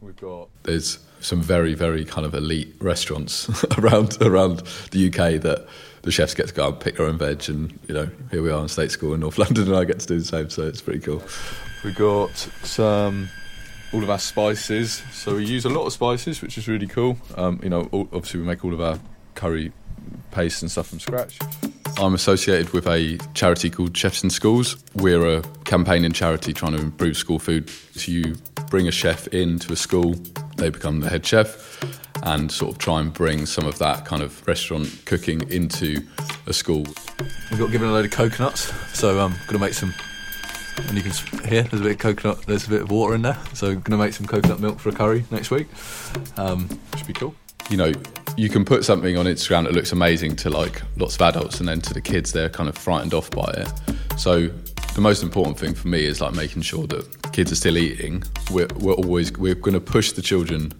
We've 0.00 0.16
got. 0.16 0.48
There's 0.64 0.98
some 1.20 1.40
very, 1.40 1.74
very 1.74 2.04
kind 2.04 2.26
of 2.26 2.34
elite 2.34 2.74
restaurants 2.80 3.48
around 3.78 4.20
around 4.20 4.64
the 4.90 5.06
UK 5.06 5.40
that 5.42 5.68
the 6.02 6.10
chefs 6.10 6.34
get 6.34 6.48
to 6.48 6.54
go 6.54 6.68
and 6.68 6.80
pick 6.80 6.96
their 6.96 7.06
own 7.06 7.18
veg, 7.18 7.48
and 7.48 7.78
you 7.88 7.94
know, 7.94 8.10
here 8.30 8.42
we 8.42 8.50
are 8.50 8.60
in 8.62 8.68
State 8.68 8.90
School 8.90 9.14
in 9.14 9.20
North 9.20 9.38
London, 9.38 9.68
and 9.68 9.76
I 9.76 9.84
get 9.84 10.00
to 10.00 10.06
do 10.06 10.18
the 10.18 10.24
same, 10.24 10.50
so 10.50 10.66
it's 10.66 10.80
pretty 10.80 11.00
cool. 11.00 11.22
We 11.84 11.92
got 11.92 12.34
some 12.62 13.28
all 13.92 14.02
of 14.02 14.10
our 14.10 14.18
spices, 14.18 15.02
so 15.12 15.36
we 15.36 15.44
use 15.44 15.64
a 15.64 15.68
lot 15.68 15.86
of 15.86 15.92
spices, 15.92 16.42
which 16.42 16.56
is 16.56 16.68
really 16.68 16.86
cool. 16.86 17.16
Um, 17.36 17.60
you 17.62 17.68
know, 17.68 17.88
all, 17.90 18.08
obviously 18.12 18.40
we 18.40 18.46
make 18.46 18.64
all 18.64 18.72
of 18.72 18.80
our 18.80 18.98
curry 19.34 19.72
paste 20.30 20.62
and 20.62 20.70
stuff 20.70 20.88
from 20.88 21.00
scratch. 21.00 21.38
I'm 21.98 22.14
associated 22.14 22.72
with 22.72 22.86
a 22.86 23.18
charity 23.34 23.68
called 23.68 23.96
Chefs 23.96 24.22
in 24.22 24.30
Schools. 24.30 24.76
We're 24.94 25.38
a 25.38 25.42
campaigning 25.64 26.12
charity 26.12 26.52
trying 26.52 26.72
to 26.72 26.78
improve 26.78 27.16
school 27.16 27.38
food. 27.38 27.68
So 27.68 28.12
you 28.12 28.36
bring 28.70 28.86
a 28.86 28.92
chef 28.92 29.26
into 29.28 29.72
a 29.72 29.76
school, 29.76 30.14
they 30.56 30.70
become 30.70 31.00
the 31.00 31.10
head 31.10 31.26
chef, 31.26 31.99
and 32.22 32.50
sort 32.50 32.72
of 32.72 32.78
try 32.78 33.00
and 33.00 33.12
bring 33.12 33.46
some 33.46 33.66
of 33.66 33.78
that 33.78 34.04
kind 34.04 34.22
of 34.22 34.46
restaurant 34.46 35.02
cooking 35.06 35.48
into 35.50 36.02
a 36.46 36.52
school. 36.52 36.84
We've 37.50 37.58
got 37.58 37.70
given 37.70 37.88
a 37.88 37.92
load 37.92 38.04
of 38.04 38.10
coconuts, 38.10 38.72
so 38.96 39.18
I'm 39.20 39.32
going 39.32 39.52
to 39.52 39.58
make 39.58 39.74
some. 39.74 39.94
And 40.88 40.96
you 40.96 41.02
can 41.02 41.12
hear 41.48 41.62
there's 41.62 41.80
a 41.80 41.84
bit 41.84 41.92
of 41.92 41.98
coconut, 41.98 42.46
there's 42.46 42.66
a 42.66 42.70
bit 42.70 42.82
of 42.82 42.90
water 42.90 43.14
in 43.14 43.22
there. 43.22 43.38
So 43.54 43.68
I'm 43.68 43.80
going 43.80 43.98
to 43.98 44.04
make 44.04 44.14
some 44.14 44.26
coconut 44.26 44.60
milk 44.60 44.78
for 44.78 44.88
a 44.88 44.92
curry 44.92 45.24
next 45.30 45.50
week. 45.50 45.66
Um, 46.36 46.68
should 46.96 47.06
be 47.06 47.12
cool. 47.12 47.34
You 47.68 47.76
know, 47.76 47.92
you 48.36 48.48
can 48.48 48.64
put 48.64 48.84
something 48.84 49.16
on 49.16 49.26
Instagram 49.26 49.64
that 49.64 49.72
looks 49.74 49.92
amazing 49.92 50.36
to 50.36 50.50
like 50.50 50.82
lots 50.96 51.16
of 51.16 51.22
adults, 51.22 51.60
and 51.60 51.68
then 51.68 51.80
to 51.82 51.94
the 51.94 52.00
kids, 52.00 52.32
they're 52.32 52.48
kind 52.48 52.68
of 52.68 52.76
frightened 52.76 53.14
off 53.14 53.30
by 53.30 53.48
it. 53.56 53.68
So 54.18 54.48
the 54.94 55.00
most 55.00 55.22
important 55.22 55.58
thing 55.58 55.74
for 55.74 55.88
me 55.88 56.04
is 56.04 56.20
like 56.20 56.34
making 56.34 56.62
sure 56.62 56.86
that 56.88 57.32
kids 57.32 57.52
are 57.52 57.56
still 57.56 57.78
eating. 57.78 58.24
We're, 58.50 58.68
we're 58.78 58.94
always 58.94 59.32
we're 59.32 59.54
going 59.54 59.74
to 59.74 59.80
push 59.80 60.12
the 60.12 60.22
children 60.22 60.72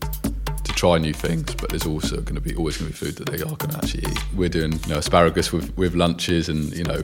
try 0.81 0.97
new 0.97 1.13
things, 1.13 1.55
but 1.57 1.69
there's 1.69 1.85
also 1.85 2.23
going 2.23 2.37
to 2.37 2.41
be 2.41 2.55
always 2.55 2.79
going 2.79 2.91
to 2.91 2.99
be 2.99 3.07
food 3.07 3.15
that 3.17 3.31
they 3.31 3.43
are 3.43 3.55
going 3.55 3.71
to 3.71 3.77
actually 3.77 4.01
eat. 4.11 4.19
We're 4.35 4.49
doing 4.49 4.73
you 4.73 4.89
know 4.89 4.97
asparagus 4.97 5.53
with 5.53 5.77
with 5.77 5.95
lunches, 5.95 6.49
and 6.49 6.75
you 6.75 6.85
know 6.85 7.03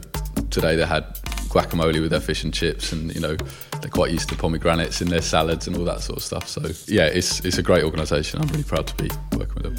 today 0.48 0.76
they 0.76 0.86
had 0.86 1.04
guacamole 1.50 2.00
with 2.00 2.10
their 2.10 2.20
fish 2.20 2.42
and 2.42 2.54
chips, 2.54 2.90
and 2.92 3.14
you 3.14 3.20
know 3.20 3.36
they're 3.82 3.90
quite 3.90 4.12
used 4.12 4.30
to 4.30 4.34
pomegranates 4.34 5.02
in 5.02 5.08
their 5.08 5.20
salads 5.20 5.66
and 5.66 5.76
all 5.76 5.84
that 5.84 6.00
sort 6.00 6.16
of 6.16 6.24
stuff. 6.24 6.48
So 6.48 6.62
yeah, 6.90 7.04
it's 7.04 7.44
it's 7.44 7.58
a 7.58 7.62
great 7.62 7.84
organisation. 7.84 8.40
I'm 8.40 8.48
really 8.48 8.64
proud 8.64 8.86
to 8.86 8.94
be 8.94 9.10
working 9.36 9.56
with 9.56 9.64
them. 9.64 9.76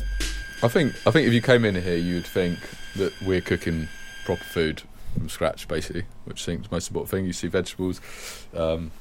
I 0.62 0.68
think 0.68 0.94
I 1.08 1.10
think 1.10 1.28
if 1.28 1.34
you 1.34 1.42
came 1.42 1.66
in 1.66 1.74
here, 1.74 1.98
you'd 1.98 2.28
think 2.28 2.60
that 2.98 3.20
we're 3.24 3.42
cooking 3.42 3.88
proper 4.26 4.44
food 4.44 4.84
from 5.16 5.28
scratch, 5.28 5.68
basically, 5.68 6.06
which 6.26 6.42
is 6.42 6.46
the 6.46 6.68
most 6.70 6.90
important 6.90 7.10
thing. 7.10 7.26
You 7.26 7.34
see 7.34 7.48
vegetables, 7.48 8.00
um, 8.54 8.92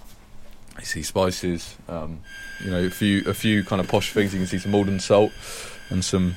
you 0.78 0.84
see 0.84 1.02
spices, 1.02 1.76
um, 1.88 2.20
you 2.64 2.70
know, 2.70 2.84
a 2.84 2.90
few 2.90 3.22
a 3.26 3.34
few 3.34 3.64
kind 3.64 3.80
of 3.80 3.88
posh 3.88 4.12
things. 4.12 4.32
You 4.32 4.40
can 4.40 4.46
see 4.46 4.58
some 4.58 4.72
Maldon 4.72 5.00
salt 5.00 5.32
and 5.90 6.04
some 6.04 6.36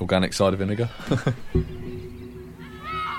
organic 0.00 0.32
cider 0.32 0.56
vinegar. 0.56 0.88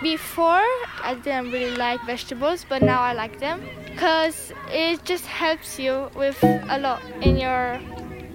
Before, 0.02 0.68
I 1.02 1.16
didn't 1.24 1.52
really 1.54 1.78
like 1.78 2.02
vegetables, 2.06 2.66
but 2.68 2.82
now 2.82 3.02
I 3.02 3.14
like 3.14 3.40
them 3.40 3.62
because 3.86 4.52
it 4.70 5.06
just 5.06 5.26
helps 5.26 5.80
you 5.80 6.10
with 6.14 6.38
a 6.44 6.78
lot 6.78 7.02
in 7.22 7.38
your 7.38 7.80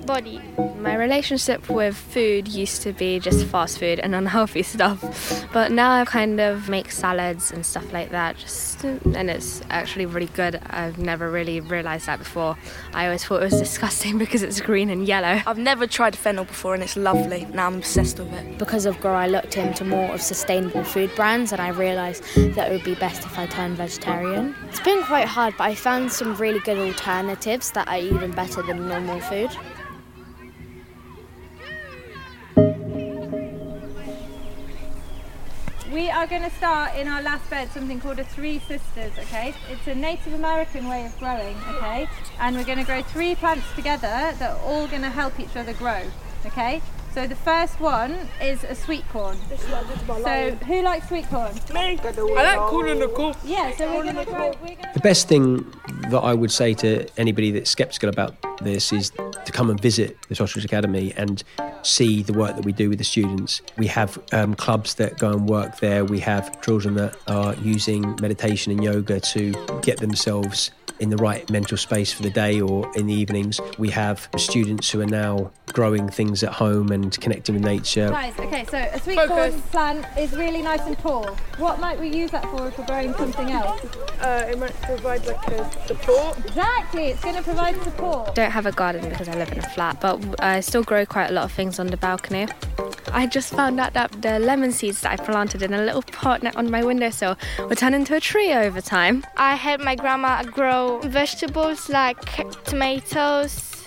body. 0.09 0.41
My 0.81 0.95
relationship 0.95 1.69
with 1.69 1.95
food 1.95 2.49
used 2.49 2.81
to 2.83 2.95
be 2.95 3.21
just 3.21 3.45
fast 3.45 3.79
food 3.79 4.01
and 4.01 4.15
unhealthy 4.23 4.63
stuff, 4.63 5.47
but 5.53 5.71
now 5.71 5.93
I 6.01 6.05
kind 6.07 6.41
of 6.41 6.69
make 6.69 6.91
salads 6.91 7.53
and 7.53 7.65
stuff 7.65 7.93
like 7.93 8.11
that. 8.11 8.39
Just 8.39 8.83
and 8.85 9.29
it's 9.29 9.61
actually 9.69 10.07
really 10.07 10.31
good. 10.35 10.61
I've 10.71 10.99
never 10.99 11.31
really 11.31 11.61
realised 11.61 12.07
that 12.07 12.19
before. 12.19 12.57
I 12.95 13.05
always 13.05 13.23
thought 13.23 13.43
it 13.43 13.53
was 13.53 13.61
disgusting 13.69 14.17
because 14.17 14.43
it's 14.43 14.61
green 14.63 14.89
and 14.89 15.07
yellow. 15.07 15.43
I've 15.47 15.59
never 15.59 15.87
tried 15.87 16.17
fennel 16.17 16.47
before 16.47 16.73
and 16.73 16.83
it's 16.83 16.97
lovely. 16.97 17.47
Now 17.53 17.67
I'm 17.67 17.77
obsessed 17.77 18.19
with 18.19 18.33
it. 18.33 18.59
Because 18.59 18.87
of 18.87 18.99
Grow, 19.01 19.13
I 19.15 19.27
looked 19.27 19.59
into 19.59 19.85
more 19.85 20.15
of 20.15 20.23
sustainable 20.23 20.85
food 20.85 21.15
brands 21.17 21.53
and 21.53 21.61
I 21.61 21.69
realised 21.69 22.23
that 22.55 22.71
it 22.71 22.73
would 22.73 22.85
be 22.85 22.95
best 22.95 23.27
if 23.27 23.39
I 23.39 23.45
turned 23.47 23.77
vegetarian. 23.77 24.55
It's 24.69 24.81
been 24.81 25.03
quite 25.03 25.29
hard, 25.29 25.55
but 25.59 25.65
I 25.65 25.75
found 25.75 26.11
some 26.11 26.35
really 26.37 26.61
good 26.61 26.79
alternatives 26.79 27.73
that 27.73 27.89
are 27.89 27.99
even 27.99 28.31
better 28.31 28.63
than 28.63 28.89
normal 28.89 29.21
food. 29.21 29.51
We 35.99 36.11
are 36.11 36.29
going 36.29 36.43
to 36.43 36.51
start 36.51 36.95
in 36.95 37.09
our 37.09 37.21
last 37.23 37.51
bed 37.51 37.73
something 37.73 37.99
called 37.99 38.21
a 38.21 38.25
Three 38.25 38.61
Sisters, 38.61 39.19
okay? 39.19 39.53
It's 39.69 39.85
a 39.89 39.97
Native 39.97 40.33
American 40.33 40.89
way 40.89 41.05
of 41.05 41.19
growing, 41.19 41.57
okay? 41.75 42.09
And 42.39 42.55
we're 42.55 42.63
going 42.63 42.79
to 42.79 42.85
grow 42.85 43.03
three 43.03 43.35
plants 43.35 43.67
together 43.75 44.07
that 44.39 44.41
are 44.41 44.61
all 44.61 44.87
going 44.87 45.03
to 45.03 45.11
help 45.11 45.41
each 45.41 45.57
other 45.57 45.73
grow, 45.73 46.03
okay? 46.47 46.81
So 47.13 47.27
the 47.27 47.35
first 47.35 47.81
one 47.81 48.17
is 48.41 48.63
a 48.63 48.77
sweet 48.77 49.09
corn. 49.09 49.37
So 50.07 50.51
who 50.69 50.83
likes 50.83 51.09
sweet 51.09 51.27
corn? 51.27 51.53
Me. 51.75 51.99
I 51.99 52.55
like 52.55 52.71
corn 52.71 52.89
in 52.91 53.01
the 53.01 53.09
coop. 53.09 53.37
Yeah, 53.45 53.75
so 53.77 53.93
we're 53.93 54.05
going 54.05 54.25
to 54.25 54.25
grow. 54.25 54.55
We're 54.63 54.77
gonna 54.77 54.93
The 54.95 55.01
best 55.01 55.27
thing 55.27 55.67
that 56.11 56.21
I 56.21 56.33
would 56.33 56.53
say 56.53 56.75
to 56.75 57.09
anybody 57.17 57.51
that's 57.51 57.71
skeptical 57.71 58.09
about 58.09 58.37
this 58.59 58.93
is 58.93 59.11
to 59.11 59.51
come 59.53 59.69
and 59.69 59.81
visit 59.81 60.17
the 60.29 60.37
Totteridge 60.37 60.65
Academy 60.65 61.13
and 61.17 61.43
see 61.83 62.23
the 62.23 62.33
work 62.33 62.57
that 62.57 62.65
we 62.65 62.73
do 62.73 62.89
with 62.89 62.99
the 62.99 63.05
students. 63.05 63.63
We 63.77 63.87
have 63.89 64.19
um, 64.33 64.55
clubs 64.55 64.95
that 64.95 65.19
go 65.19 65.33
and 65.33 65.49
work 65.49 65.81
there. 65.81 66.05
We 66.05 66.21
have 66.21 66.61
children 66.63 66.95
that 66.95 67.17
are 67.27 67.55
using 67.57 68.17
meditation 68.21 68.73
and 68.73 68.83
yoga 68.83 69.21
to 69.21 69.53
get 69.83 69.99
themselves 69.99 70.71
in 71.01 71.11
the 71.11 71.17
right 71.17 71.49
mental 71.51 71.77
space 71.77 72.13
for 72.13 72.23
the 72.23 72.31
day 72.31 72.61
or 72.61 72.91
in 72.97 73.07
the 73.07 73.15
evenings. 73.15 73.61
We 73.79 73.91
have 73.91 74.29
students 74.37 74.91
who 74.91 75.01
are 75.01 75.07
now 75.07 75.51
growing 75.73 76.09
things 76.09 76.43
at 76.43 76.53
home 76.53 76.91
and 76.93 77.19
connecting 77.21 77.55
with 77.55 77.65
nature. 77.65 78.11
Nice. 78.11 78.39
Okay, 78.39 78.65
so 78.67 78.79
a 78.79 78.99
sweet 79.01 79.19
corn 79.27 79.61
plant 79.73 80.07
is 80.19 80.33
really 80.33 80.63
nice 80.63 80.81
and 80.81 80.99
tall. 80.99 81.27
What 81.59 81.81
might 81.81 81.99
we 81.99 82.09
use 82.09 82.31
that 82.31 82.45
for 82.45 82.69
if 82.69 82.79
we're 82.79 82.87
growing 82.87 83.15
something 83.15 83.51
else? 83.51 83.81
Uh, 84.21 84.49
it 84.51 84.59
might 84.59 84.75
provide 84.83 85.25
like 85.27 85.47
a 85.49 85.87
support. 85.87 86.39
Exactly, 86.39 87.07
it's 87.09 87.23
going 87.23 87.37
to 87.37 87.43
provide 87.43 87.81
support. 87.83 88.35
don't 88.35 88.51
have 88.51 88.67
a 88.67 88.73
garden 88.73 89.09
because 89.09 89.29
I 89.29 89.35
live 89.35 89.51
in 89.53 89.59
a 89.59 89.69
flat, 89.71 90.01
but 90.01 90.43
I 90.43 90.61
still 90.61 90.83
grow 90.83 91.07
quite 91.07 91.31
a 91.31 91.33
lot 91.33 91.45
of 91.45 91.53
things 91.53 91.79
on 91.79 91.89
the 91.89 91.97
balcony. 91.97 92.47
I 93.13 93.27
just 93.27 93.55
found 93.55 93.81
out 93.81 93.95
that 93.95 94.23
the 94.23 94.39
lemon 94.39 94.73
seeds 94.73 95.01
that 95.01 95.19
I 95.19 95.25
planted 95.25 95.63
in 95.63 95.73
a 95.73 95.83
little 95.83 96.03
pot 96.03 96.45
on 96.57 96.71
my 96.71 96.85
windowsill 96.85 97.37
will 97.59 97.77
turn 97.77 97.95
into 97.95 98.15
a 98.15 98.21
tree 98.21 98.53
over 98.53 98.81
time. 98.81 99.25
I 99.37 99.55
help 99.55 99.81
my 99.81 99.95
grandma 99.95 100.43
grow 100.43 101.01
vegetables 101.01 101.89
like 101.89 102.21
tomatoes, 102.65 103.78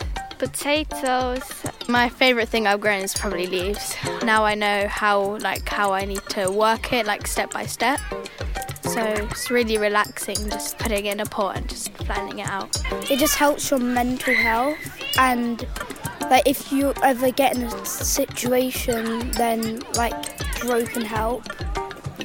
potatoes. 0.41 1.43
My 1.87 2.09
favorite 2.09 2.49
thing 2.49 2.65
I've 2.65 2.81
grown 2.81 3.01
is 3.01 3.13
probably 3.13 3.45
leaves. 3.45 3.95
Now 4.23 4.43
I 4.43 4.55
know 4.55 4.87
how 4.87 5.37
like 5.37 5.69
how 5.69 5.93
I 5.93 6.03
need 6.05 6.23
to 6.29 6.49
work 6.49 6.91
it 6.93 7.05
like 7.05 7.27
step 7.27 7.53
by 7.53 7.67
step. 7.67 7.99
So 8.81 9.01
it's 9.03 9.51
really 9.51 9.77
relaxing 9.77 10.37
just 10.49 10.79
putting 10.79 11.05
it 11.05 11.13
in 11.13 11.19
a 11.19 11.27
pot 11.27 11.57
and 11.57 11.69
just 11.69 11.93
planning 11.93 12.39
it 12.39 12.47
out. 12.47 12.75
It 13.11 13.19
just 13.19 13.35
helps 13.35 13.69
your 13.69 13.79
mental 13.79 14.33
health 14.33 14.79
and 15.19 15.67
like 16.21 16.47
if 16.47 16.71
you 16.71 16.91
ever 17.03 17.29
get 17.29 17.55
in 17.55 17.61
a 17.61 17.85
situation 17.85 19.29
then 19.33 19.83
like 19.93 20.19
grow 20.59 20.83
can 20.85 21.03
help. 21.03 21.43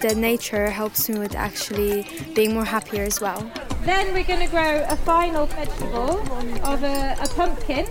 The 0.01 0.15
nature 0.15 0.71
helps 0.71 1.07
me 1.11 1.19
with 1.19 1.35
actually 1.35 2.07
being 2.35 2.55
more 2.55 2.65
happier 2.65 3.03
as 3.03 3.21
well. 3.21 3.51
Then 3.87 4.13
we're 4.13 4.25
going 4.25 4.41
to 4.41 4.49
grow 4.49 4.85
a 4.89 4.97
final 4.97 5.47
vegetable 5.47 6.19
of 6.65 6.83
a, 6.83 7.17
a 7.23 7.29
pumpkin. 7.37 7.87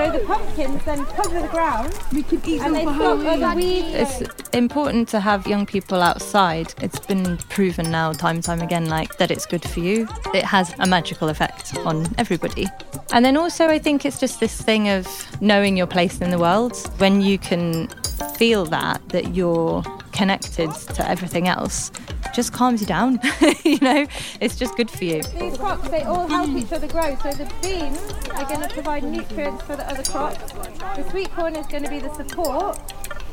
So 0.00 0.10
the 0.10 0.24
pumpkins 0.24 0.82
then 0.86 1.04
cover 1.04 1.42
the 1.42 1.48
ground. 1.48 1.92
We 2.10 2.22
can 2.22 2.40
eat 2.46 2.62
and 2.62 2.74
they 2.74 2.84
stop 2.84 3.18
other. 3.18 3.52
It's 3.60 4.22
important 4.54 5.08
to 5.08 5.20
have 5.20 5.46
young 5.46 5.66
people 5.66 6.00
outside. 6.00 6.72
It's 6.80 6.98
been 6.98 7.36
proven 7.50 7.90
now, 7.90 8.14
time 8.14 8.36
and 8.36 8.44
time 8.44 8.62
again, 8.62 8.86
like 8.86 9.18
that 9.18 9.30
it's 9.30 9.44
good 9.44 9.62
for 9.62 9.80
you. 9.80 10.08
It 10.32 10.42
has 10.44 10.72
a 10.78 10.86
magical 10.86 11.28
effect 11.28 11.76
on 11.84 12.06
everybody. 12.16 12.66
And 13.12 13.26
then 13.26 13.36
also, 13.36 13.66
I 13.66 13.78
think 13.78 14.06
it's 14.06 14.18
just 14.18 14.40
this 14.40 14.58
thing 14.58 14.88
of 14.88 15.06
knowing 15.42 15.76
your 15.76 15.86
place 15.86 16.22
in 16.22 16.30
the 16.30 16.38
world. 16.38 16.78
When 16.96 17.20
you 17.20 17.36
can 17.36 17.88
feel 18.36 18.64
that, 18.66 19.06
that 19.10 19.34
you're 19.34 19.82
connected 20.12 20.70
to 20.72 21.08
everything 21.08 21.48
else, 21.48 21.90
just 22.34 22.52
calms 22.52 22.80
you 22.80 22.86
down. 22.86 23.20
you 23.64 23.78
know, 23.80 24.06
it's 24.40 24.56
just 24.56 24.76
good 24.76 24.90
for 24.90 25.04
you. 25.04 25.22
These 25.22 25.56
crops, 25.56 25.88
they 25.88 26.02
all 26.02 26.28
help 26.28 26.50
each 26.50 26.72
other 26.72 26.86
grow. 26.86 27.16
So 27.16 27.32
the 27.32 27.52
beans 27.62 27.98
are 28.30 28.44
going 28.44 28.66
to 28.66 28.68
provide 28.72 29.04
nutrients 29.04 29.62
for 29.62 29.76
the 29.76 29.88
other 29.88 30.02
crops. 30.04 30.52
The 30.96 31.08
sweet 31.10 31.30
corn 31.32 31.56
is 31.56 31.66
going 31.66 31.84
to 31.84 31.90
be 31.90 31.98
the 31.98 32.12
support. 32.14 32.78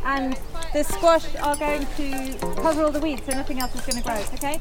And 0.05 0.38
the 0.74 0.84
squash 0.84 1.36
are 1.38 1.55
going 1.55 1.86
to 1.98 2.38
cover 2.62 2.84
all 2.84 2.91
the 2.91 3.00
weeds 3.00 3.24
so 3.25 3.34
nothing 3.34 3.60
else 3.60 3.75
is 3.75 3.81
going 3.81 3.98
to 3.98 4.03
grow, 4.03 4.15
okay? 4.34 4.60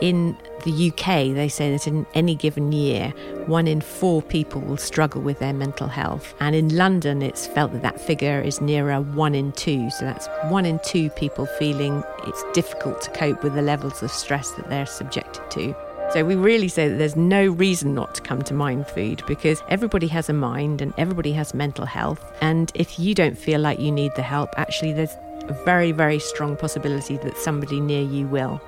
In 0.00 0.36
the 0.62 0.88
UK, 0.90 1.34
they 1.34 1.48
say 1.48 1.72
that 1.72 1.86
in 1.86 2.06
any 2.14 2.34
given 2.34 2.72
year, 2.72 3.10
one 3.46 3.66
in 3.66 3.80
four 3.80 4.22
people 4.22 4.60
will 4.60 4.76
struggle 4.76 5.20
with 5.20 5.38
their 5.38 5.52
mental 5.52 5.88
health. 5.88 6.34
And 6.40 6.54
in 6.54 6.76
London, 6.76 7.22
it's 7.22 7.46
felt 7.46 7.72
that 7.72 7.82
that 7.82 8.00
figure 8.00 8.40
is 8.40 8.60
nearer 8.60 9.00
one 9.00 9.34
in 9.34 9.52
two. 9.52 9.90
So 9.90 10.04
that's 10.04 10.28
one 10.48 10.66
in 10.66 10.78
two 10.80 11.10
people 11.10 11.46
feeling 11.46 12.02
it's 12.26 12.44
difficult 12.52 13.00
to 13.02 13.10
cope 13.10 13.42
with 13.42 13.54
the 13.54 13.62
levels 13.62 14.02
of 14.02 14.10
stress 14.10 14.50
that 14.52 14.68
they're 14.68 14.86
subjected 14.86 15.50
to. 15.52 15.74
So 16.12 16.24
we 16.24 16.36
really 16.36 16.68
say 16.68 16.88
that 16.88 16.96
there's 16.96 17.16
no 17.16 17.48
reason 17.48 17.94
not 17.94 18.14
to 18.14 18.22
come 18.22 18.40
to 18.42 18.54
Mind 18.54 18.86
Food 18.86 19.22
because 19.26 19.62
everybody 19.68 20.06
has 20.06 20.30
a 20.30 20.32
mind 20.32 20.80
and 20.80 20.94
everybody 20.96 21.32
has 21.32 21.52
mental 21.52 21.84
health. 21.84 22.32
And 22.40 22.72
if 22.74 22.98
you 22.98 23.14
don't 23.14 23.36
feel 23.36 23.60
like 23.60 23.78
you 23.78 23.92
need 23.92 24.12
the 24.16 24.22
help, 24.22 24.48
actually, 24.56 24.94
there's 24.94 25.14
a 25.48 25.52
very, 25.64 25.92
very 25.92 26.18
strong 26.18 26.56
possibility 26.56 27.18
that 27.18 27.36
somebody 27.36 27.78
near 27.78 28.02
you 28.02 28.26
will. 28.26 28.58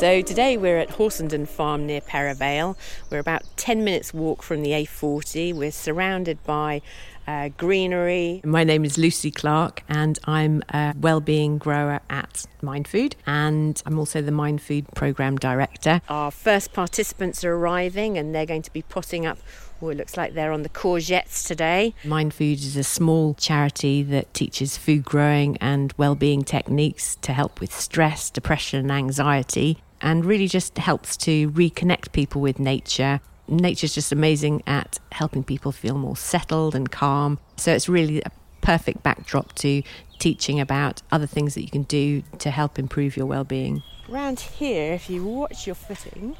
So 0.00 0.22
today 0.22 0.56
we're 0.56 0.78
at 0.78 0.88
Horsenden 0.88 1.46
Farm 1.46 1.84
near 1.84 2.00
Perivale. 2.00 2.74
We're 3.10 3.18
about 3.18 3.42
10 3.58 3.84
minutes 3.84 4.14
walk 4.14 4.42
from 4.42 4.62
the 4.62 4.70
A40. 4.70 5.52
We're 5.52 5.70
surrounded 5.70 6.42
by 6.44 6.80
uh, 7.26 7.50
greenery. 7.58 8.40
My 8.42 8.64
name 8.64 8.86
is 8.86 8.96
Lucy 8.96 9.30
Clark 9.30 9.82
and 9.90 10.18
I'm 10.24 10.62
a 10.70 10.94
wellbeing 10.98 11.58
grower 11.58 12.00
at 12.08 12.46
Mind 12.62 12.88
Food 12.88 13.14
and 13.26 13.82
I'm 13.84 13.98
also 13.98 14.22
the 14.22 14.32
Mind 14.32 14.62
Food 14.62 14.86
program 14.94 15.36
director. 15.36 16.00
Our 16.08 16.30
first 16.30 16.72
participants 16.72 17.44
are 17.44 17.54
arriving 17.54 18.16
and 18.16 18.34
they're 18.34 18.46
going 18.46 18.62
to 18.62 18.72
be 18.72 18.80
potting 18.80 19.26
up 19.26 19.36
Oh, 19.82 19.88
it 19.88 19.96
looks 19.96 20.14
like 20.18 20.34
they're 20.34 20.52
on 20.52 20.62
the 20.62 20.68
courgettes 20.68 21.46
today. 21.46 21.94
Mind 22.04 22.34
Food 22.34 22.58
is 22.58 22.76
a 22.76 22.84
small 22.84 23.32
charity 23.32 24.02
that 24.02 24.32
teaches 24.34 24.76
food 24.76 25.06
growing 25.06 25.56
and 25.56 25.94
well-being 25.96 26.44
techniques 26.44 27.16
to 27.22 27.32
help 27.32 27.60
with 27.60 27.72
stress, 27.72 28.28
depression, 28.28 28.80
and 28.80 28.92
anxiety, 28.92 29.78
and 30.00 30.24
really 30.24 30.48
just 30.48 30.78
helps 30.78 31.16
to 31.18 31.50
reconnect 31.50 32.12
people 32.12 32.40
with 32.40 32.58
nature. 32.58 33.20
Nature's 33.48 33.94
just 33.94 34.12
amazing 34.12 34.62
at 34.66 34.98
helping 35.12 35.42
people 35.42 35.72
feel 35.72 35.96
more 35.96 36.16
settled 36.16 36.74
and 36.74 36.90
calm. 36.90 37.38
So 37.56 37.72
it's 37.72 37.88
really 37.88 38.22
a 38.22 38.30
perfect 38.60 39.02
backdrop 39.02 39.54
to 39.56 39.82
teaching 40.18 40.60
about 40.60 41.02
other 41.10 41.26
things 41.26 41.54
that 41.54 41.62
you 41.62 41.70
can 41.70 41.82
do 41.84 42.22
to 42.38 42.50
help 42.50 42.78
improve 42.78 43.16
your 43.16 43.26
well-being. 43.26 43.82
Around 44.10 44.40
here, 44.40 44.92
if 44.92 45.08
you 45.08 45.24
watch 45.24 45.66
your 45.66 45.74
footing, 45.74 46.36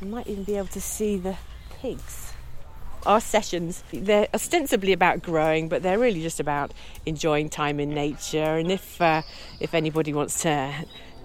you 0.00 0.06
might 0.06 0.26
even 0.26 0.44
be 0.44 0.56
able 0.56 0.68
to 0.68 0.80
see 0.80 1.16
the 1.16 1.36
pigs 1.80 2.32
our 3.06 3.20
sessions 3.20 3.82
they're 3.92 4.28
ostensibly 4.34 4.92
about 4.92 5.22
growing 5.22 5.68
but 5.68 5.82
they're 5.82 5.98
really 5.98 6.22
just 6.22 6.40
about 6.40 6.72
enjoying 7.06 7.48
time 7.48 7.80
in 7.80 7.90
nature 7.90 8.56
and 8.56 8.70
if 8.70 9.00
uh, 9.00 9.22
if 9.58 9.74
anybody 9.74 10.12
wants 10.12 10.42
to 10.42 10.72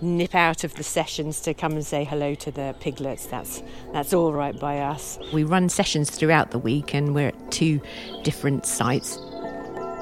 nip 0.01 0.35
out 0.35 0.63
of 0.63 0.73
the 0.75 0.83
sessions 0.83 1.41
to 1.41 1.53
come 1.53 1.73
and 1.73 1.85
say 1.85 2.03
hello 2.03 2.35
to 2.35 2.51
the 2.51 2.75
piglets. 2.79 3.25
That's 3.25 3.63
that's 3.93 4.13
all 4.13 4.33
right 4.33 4.57
by 4.59 4.79
us. 4.79 5.17
We 5.33 5.43
run 5.43 5.69
sessions 5.69 6.09
throughout 6.09 6.51
the 6.51 6.59
week 6.59 6.93
and 6.93 7.13
we're 7.15 7.29
at 7.29 7.51
two 7.51 7.81
different 8.23 8.65
sites. 8.65 9.19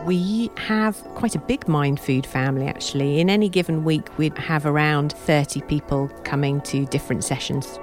We 0.06 0.50
have 0.58 0.98
quite 1.16 1.36
a 1.36 1.40
big 1.40 1.68
mind 1.68 2.00
food 2.00 2.26
family 2.26 2.68
actually. 2.68 3.20
In 3.20 3.30
any 3.30 3.48
given 3.48 3.84
week, 3.84 4.18
we'd 4.18 4.38
have 4.38 4.66
around 4.66 5.14
30 5.14 5.62
people 5.62 6.10
coming 6.24 6.60
to 6.62 6.86
different 6.88 7.24
sessions 7.24 7.80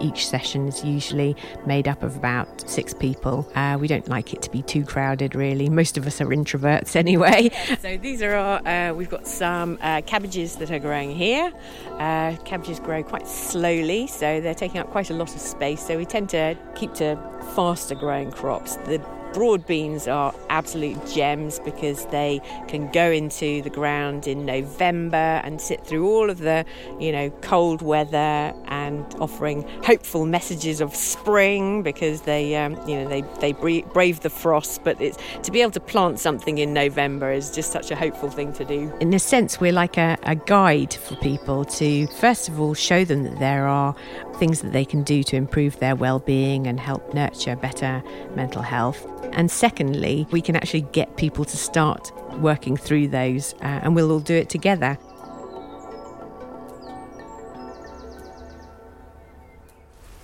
each 0.00 0.28
session 0.28 0.68
is 0.68 0.84
usually 0.84 1.36
made 1.66 1.88
up 1.88 2.02
of 2.02 2.16
about 2.16 2.68
six 2.68 2.94
people. 2.94 3.50
Uh, 3.54 3.76
we 3.80 3.88
don't 3.88 4.08
like 4.08 4.32
it 4.32 4.42
to 4.42 4.50
be 4.50 4.62
too 4.62 4.84
crowded, 4.84 5.34
really. 5.34 5.68
Most 5.68 5.96
of 5.96 6.06
us 6.06 6.20
are 6.20 6.26
introverts 6.26 6.96
anyway. 7.04 7.50
so 7.80 7.96
these 7.96 8.22
are 8.22 8.34
our, 8.34 8.66
uh, 8.66 8.94
we've 8.94 9.10
got 9.10 9.26
some 9.26 9.78
uh, 9.80 10.00
cabbages 10.02 10.56
that 10.56 10.70
are 10.70 10.78
growing 10.78 11.14
here. 11.14 11.52
Uh, 11.98 12.36
cabbages 12.44 12.80
grow 12.80 13.02
quite 13.02 13.26
slowly, 13.26 14.06
so 14.06 14.40
they're 14.40 14.54
taking 14.54 14.80
up 14.80 14.90
quite 14.90 15.10
a 15.10 15.14
lot 15.14 15.34
of 15.34 15.40
space. 15.40 15.86
So 15.86 15.96
we 15.96 16.04
tend 16.04 16.28
to 16.30 16.56
keep 16.74 16.94
to 16.94 17.16
faster 17.54 17.94
growing 17.94 18.30
crops. 18.30 18.76
The 18.76 18.98
broad 19.38 19.64
beans 19.68 20.08
are 20.08 20.34
absolute 20.50 20.98
gems 21.06 21.60
because 21.60 22.06
they 22.06 22.40
can 22.66 22.90
go 22.90 23.08
into 23.08 23.62
the 23.62 23.70
ground 23.70 24.26
in 24.26 24.44
November 24.44 25.40
and 25.44 25.60
sit 25.60 25.80
through 25.86 26.08
all 26.08 26.28
of 26.28 26.38
the, 26.38 26.64
you 26.98 27.12
know, 27.12 27.30
cold 27.40 27.80
weather 27.80 28.52
and 28.66 29.06
offering 29.20 29.62
hopeful 29.84 30.26
messages 30.26 30.80
of 30.80 30.92
spring 30.92 31.84
because 31.84 32.22
they, 32.22 32.56
um, 32.56 32.72
you 32.88 32.96
know, 32.96 33.08
they 33.08 33.20
they 33.38 33.52
brave 33.52 34.18
the 34.18 34.30
frost. 34.30 34.82
But 34.82 35.00
it's 35.00 35.16
to 35.44 35.52
be 35.52 35.60
able 35.60 35.70
to 35.70 35.80
plant 35.80 36.18
something 36.18 36.58
in 36.58 36.74
November 36.74 37.30
is 37.30 37.52
just 37.52 37.70
such 37.70 37.92
a 37.92 37.94
hopeful 37.94 38.30
thing 38.30 38.52
to 38.54 38.64
do. 38.64 38.92
In 38.98 39.14
a 39.14 39.20
sense, 39.20 39.60
we're 39.60 39.70
like 39.70 39.96
a, 39.96 40.18
a 40.24 40.34
guide 40.34 40.94
for 40.94 41.14
people 41.14 41.64
to 41.64 42.08
first 42.08 42.48
of 42.48 42.60
all 42.60 42.74
show 42.74 43.04
them 43.04 43.22
that 43.22 43.38
there 43.38 43.68
are 43.68 43.94
things 44.38 44.60
that 44.62 44.72
they 44.72 44.84
can 44.84 45.02
do 45.02 45.22
to 45.24 45.36
improve 45.36 45.78
their 45.80 45.96
well-being 45.96 46.66
and 46.66 46.78
help 46.78 47.12
nurture 47.12 47.56
better 47.56 48.02
mental 48.34 48.62
health. 48.62 49.06
And 49.32 49.50
secondly, 49.50 50.26
we 50.30 50.40
can 50.40 50.56
actually 50.56 50.82
get 50.92 51.16
people 51.16 51.44
to 51.44 51.56
start 51.56 52.12
working 52.38 52.76
through 52.76 53.08
those, 53.08 53.54
uh, 53.54 53.80
and 53.82 53.94
we'll 53.94 54.10
all 54.12 54.20
do 54.20 54.34
it 54.34 54.48
together. 54.48 54.96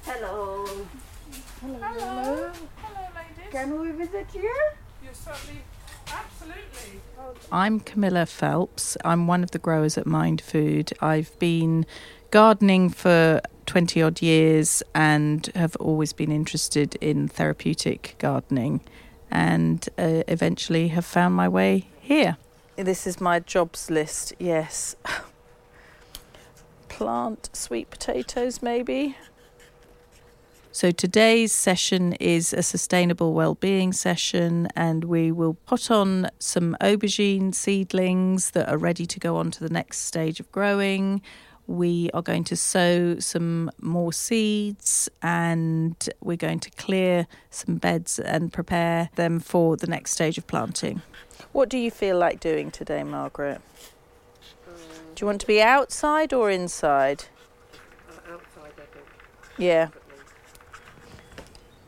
Hello. 0.05 0.65
Hello. 1.61 1.79
Hello. 1.81 2.53
Hello, 2.77 3.01
ladies. 3.15 3.51
Can 3.51 3.81
we 3.81 3.91
visit 3.91 4.27
here? 4.33 4.77
You 5.03 5.11
certainly. 5.13 5.61
Absolutely. 6.07 7.01
I'm 7.51 7.81
Camilla 7.81 8.27
Phelps. 8.27 8.97
I'm 9.05 9.27
one 9.27 9.43
of 9.43 9.51
the 9.51 9.59
growers 9.59 9.99
at 9.99 10.07
Mind 10.07 10.41
Food. 10.41 10.93
I've 11.01 11.37
been 11.39 11.87
gardening 12.35 12.91
for 12.91 13.41
20 13.67 14.03
odd 14.03 14.21
years 14.21 14.83
and 14.93 15.47
have 15.55 15.77
always 15.77 16.13
been 16.13 16.33
interested 16.33 16.97
in 16.97 17.29
therapeutic 17.29 18.17
gardening 18.19 18.81
and 19.31 19.89
uh, 19.97 20.25
eventually 20.27 20.89
have 20.89 21.05
found 21.05 21.33
my 21.33 21.49
way 21.49 21.87
here. 22.01 22.37
This 22.75 23.07
is 23.07 23.21
my 23.21 23.39
jobs 23.39 23.89
list, 23.89 24.33
yes. 24.41 24.97
Plant 26.89 27.51
sweet 27.53 27.89
potatoes, 27.89 28.61
maybe. 28.61 29.17
So 30.73 30.91
today's 30.91 31.53
session 31.53 32.15
is 32.15 32.53
a 32.53 32.65
sustainable 32.65 33.33
well-being 33.33 33.93
session 33.93 34.67
and 34.75 35.05
we 35.05 35.31
will 35.31 35.55
put 35.67 35.89
on 35.89 36.31
some 36.41 36.77
aubergine 36.81 37.55
seedlings 37.55 38.51
that 38.51 38.69
are 38.69 38.77
ready 38.77 39.07
to 39.07 39.21
go 39.21 39.37
on 39.37 39.53
to 39.53 39.61
the 39.61 39.73
next 39.73 39.99
stage 39.99 40.41
of 40.41 40.51
growing. 40.51 41.23
We 41.67 42.11
are 42.13 42.23
going 42.23 42.45
to 42.45 42.57
sow 42.57 43.19
some 43.19 43.71
more 43.81 44.13
seeds 44.13 45.09
and 45.23 45.97
we're 46.21 46.37
going 46.37 46.61
to 46.61 46.71
clear 46.73 47.27
some 47.51 47.77
beds 47.77 48.19
and 48.19 48.53
prepare 48.53 49.09
them 49.15 49.41
for 49.41 49.77
the 49.77 49.87
next 49.87 50.11
stage 50.13 50.37
of 50.37 50.47
planting. 50.47 51.01
What 51.53 51.69
do 51.69 51.79
you 51.79 51.91
feel 51.91 52.19
like 52.19 52.39
doing 52.41 52.71
today, 52.71 53.03
Margaret? 53.03 53.61
Do 55.15 55.23
you 55.23 55.27
want 55.27 55.41
to 55.41 55.47
be 55.47 55.63
outside 55.63 56.33
or 56.33 56.51
inside? 56.51 57.25
Uh, 58.09 58.33
outside, 58.33 58.73
I 58.77 58.87
think. 58.93 59.07
Yeah. 59.57 59.89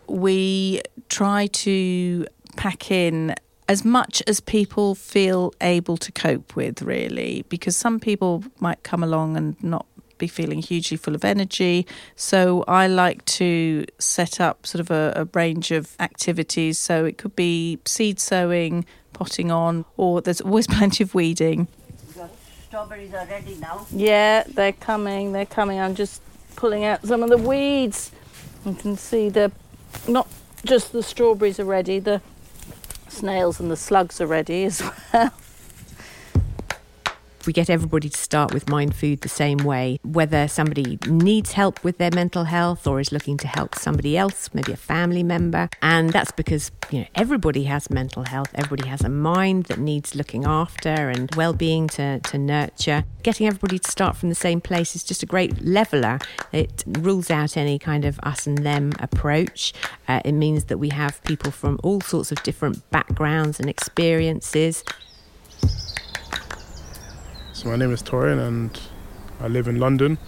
We 0.06 0.80
try 1.08 1.48
to 1.48 2.26
pack 2.56 2.90
in 2.90 3.34
as 3.68 3.84
much 3.84 4.22
as 4.26 4.40
people 4.40 4.94
feel 4.94 5.52
able 5.60 5.96
to 5.96 6.12
cope 6.12 6.54
with, 6.54 6.82
really, 6.82 7.44
because 7.48 7.76
some 7.76 7.98
people 7.98 8.44
might 8.60 8.82
come 8.82 9.02
along 9.02 9.36
and 9.36 9.62
not 9.62 9.86
be 10.18 10.28
feeling 10.28 10.60
hugely 10.60 10.96
full 10.96 11.14
of 11.14 11.24
energy. 11.24 11.86
So 12.14 12.64
I 12.66 12.86
like 12.86 13.24
to 13.26 13.84
set 13.98 14.40
up 14.40 14.66
sort 14.66 14.80
of 14.80 14.90
a, 14.90 15.12
a, 15.16 15.24
range 15.38 15.70
of 15.70 15.94
activities. 16.00 16.78
So 16.78 17.04
it 17.04 17.18
could 17.18 17.36
be 17.36 17.78
seed 17.84 18.18
sowing, 18.18 18.86
potting 19.12 19.50
on, 19.50 19.84
or 19.96 20.20
there's 20.20 20.40
always 20.40 20.66
plenty 20.78 21.04
of 21.04 21.14
weeding. 21.14 21.68
The 22.14 22.28
strawberries 22.66 23.12
are 23.14 23.26
ready 23.26 23.56
now. 23.56 23.86
Yeah, 23.90 24.44
they're 24.46 24.72
coming. 24.72 25.32
They're 25.32 25.46
coming. 25.46 25.78
I'm 25.78 25.94
just 25.94 26.22
pulling 26.56 26.84
out 26.84 27.04
some 27.06 27.22
of 27.22 27.30
the 27.30 27.38
weeds. 27.38 28.10
You 28.64 28.74
can 28.74 28.96
see 28.96 29.28
the 29.28 29.52
not 30.08 30.28
just 30.64 30.92
the 30.92 31.02
strawberries 31.02 31.60
are 31.60 31.64
ready. 31.64 31.98
The 31.98 32.20
snails 33.16 33.60
and 33.60 33.70
the 33.70 33.76
slugs 33.76 34.20
are 34.20 34.26
ready 34.26 34.64
as 34.64 34.82
well 35.12 35.32
we 37.46 37.52
get 37.52 37.70
everybody 37.70 38.08
to 38.08 38.18
start 38.18 38.52
with 38.52 38.68
Mind 38.68 38.94
Food 38.94 39.20
the 39.20 39.28
same 39.28 39.58
way, 39.58 39.98
whether 40.02 40.48
somebody 40.48 40.98
needs 41.06 41.52
help 41.52 41.82
with 41.84 41.98
their 41.98 42.10
mental 42.12 42.44
health 42.44 42.86
or 42.86 43.00
is 43.00 43.12
looking 43.12 43.36
to 43.38 43.46
help 43.46 43.74
somebody 43.74 44.16
else, 44.16 44.50
maybe 44.52 44.72
a 44.72 44.76
family 44.76 45.22
member. 45.22 45.68
And 45.82 46.10
that's 46.10 46.32
because, 46.32 46.72
you 46.90 47.00
know, 47.00 47.06
everybody 47.14 47.64
has 47.64 47.90
mental 47.90 48.24
health, 48.24 48.50
everybody 48.54 48.88
has 48.88 49.02
a 49.02 49.08
mind 49.08 49.64
that 49.64 49.78
needs 49.78 50.14
looking 50.14 50.44
after 50.44 50.88
and 50.88 51.32
well 51.36 51.52
being 51.52 51.88
to, 51.88 52.20
to 52.20 52.38
nurture. 52.38 53.04
Getting 53.22 53.46
everybody 53.46 53.78
to 53.78 53.90
start 53.90 54.16
from 54.16 54.28
the 54.28 54.34
same 54.34 54.60
place 54.60 54.96
is 54.96 55.04
just 55.04 55.22
a 55.22 55.26
great 55.26 55.64
leveler. 55.64 56.18
It 56.52 56.84
rules 56.86 57.30
out 57.30 57.56
any 57.56 57.78
kind 57.78 58.04
of 58.04 58.18
us 58.22 58.46
and 58.46 58.58
them 58.58 58.92
approach. 58.98 59.72
Uh, 60.08 60.20
it 60.24 60.32
means 60.32 60.64
that 60.64 60.78
we 60.78 60.88
have 60.90 61.22
people 61.24 61.50
from 61.50 61.78
all 61.82 62.00
sorts 62.00 62.32
of 62.32 62.42
different 62.42 62.88
backgrounds 62.90 63.60
and 63.60 63.68
experiences 63.68 64.84
my 67.66 67.74
name 67.74 67.92
is 67.92 68.02
Torin 68.02 68.38
and 68.38 68.80
I 69.40 69.48
live 69.48 69.66
in 69.66 69.80
London. 69.80 70.18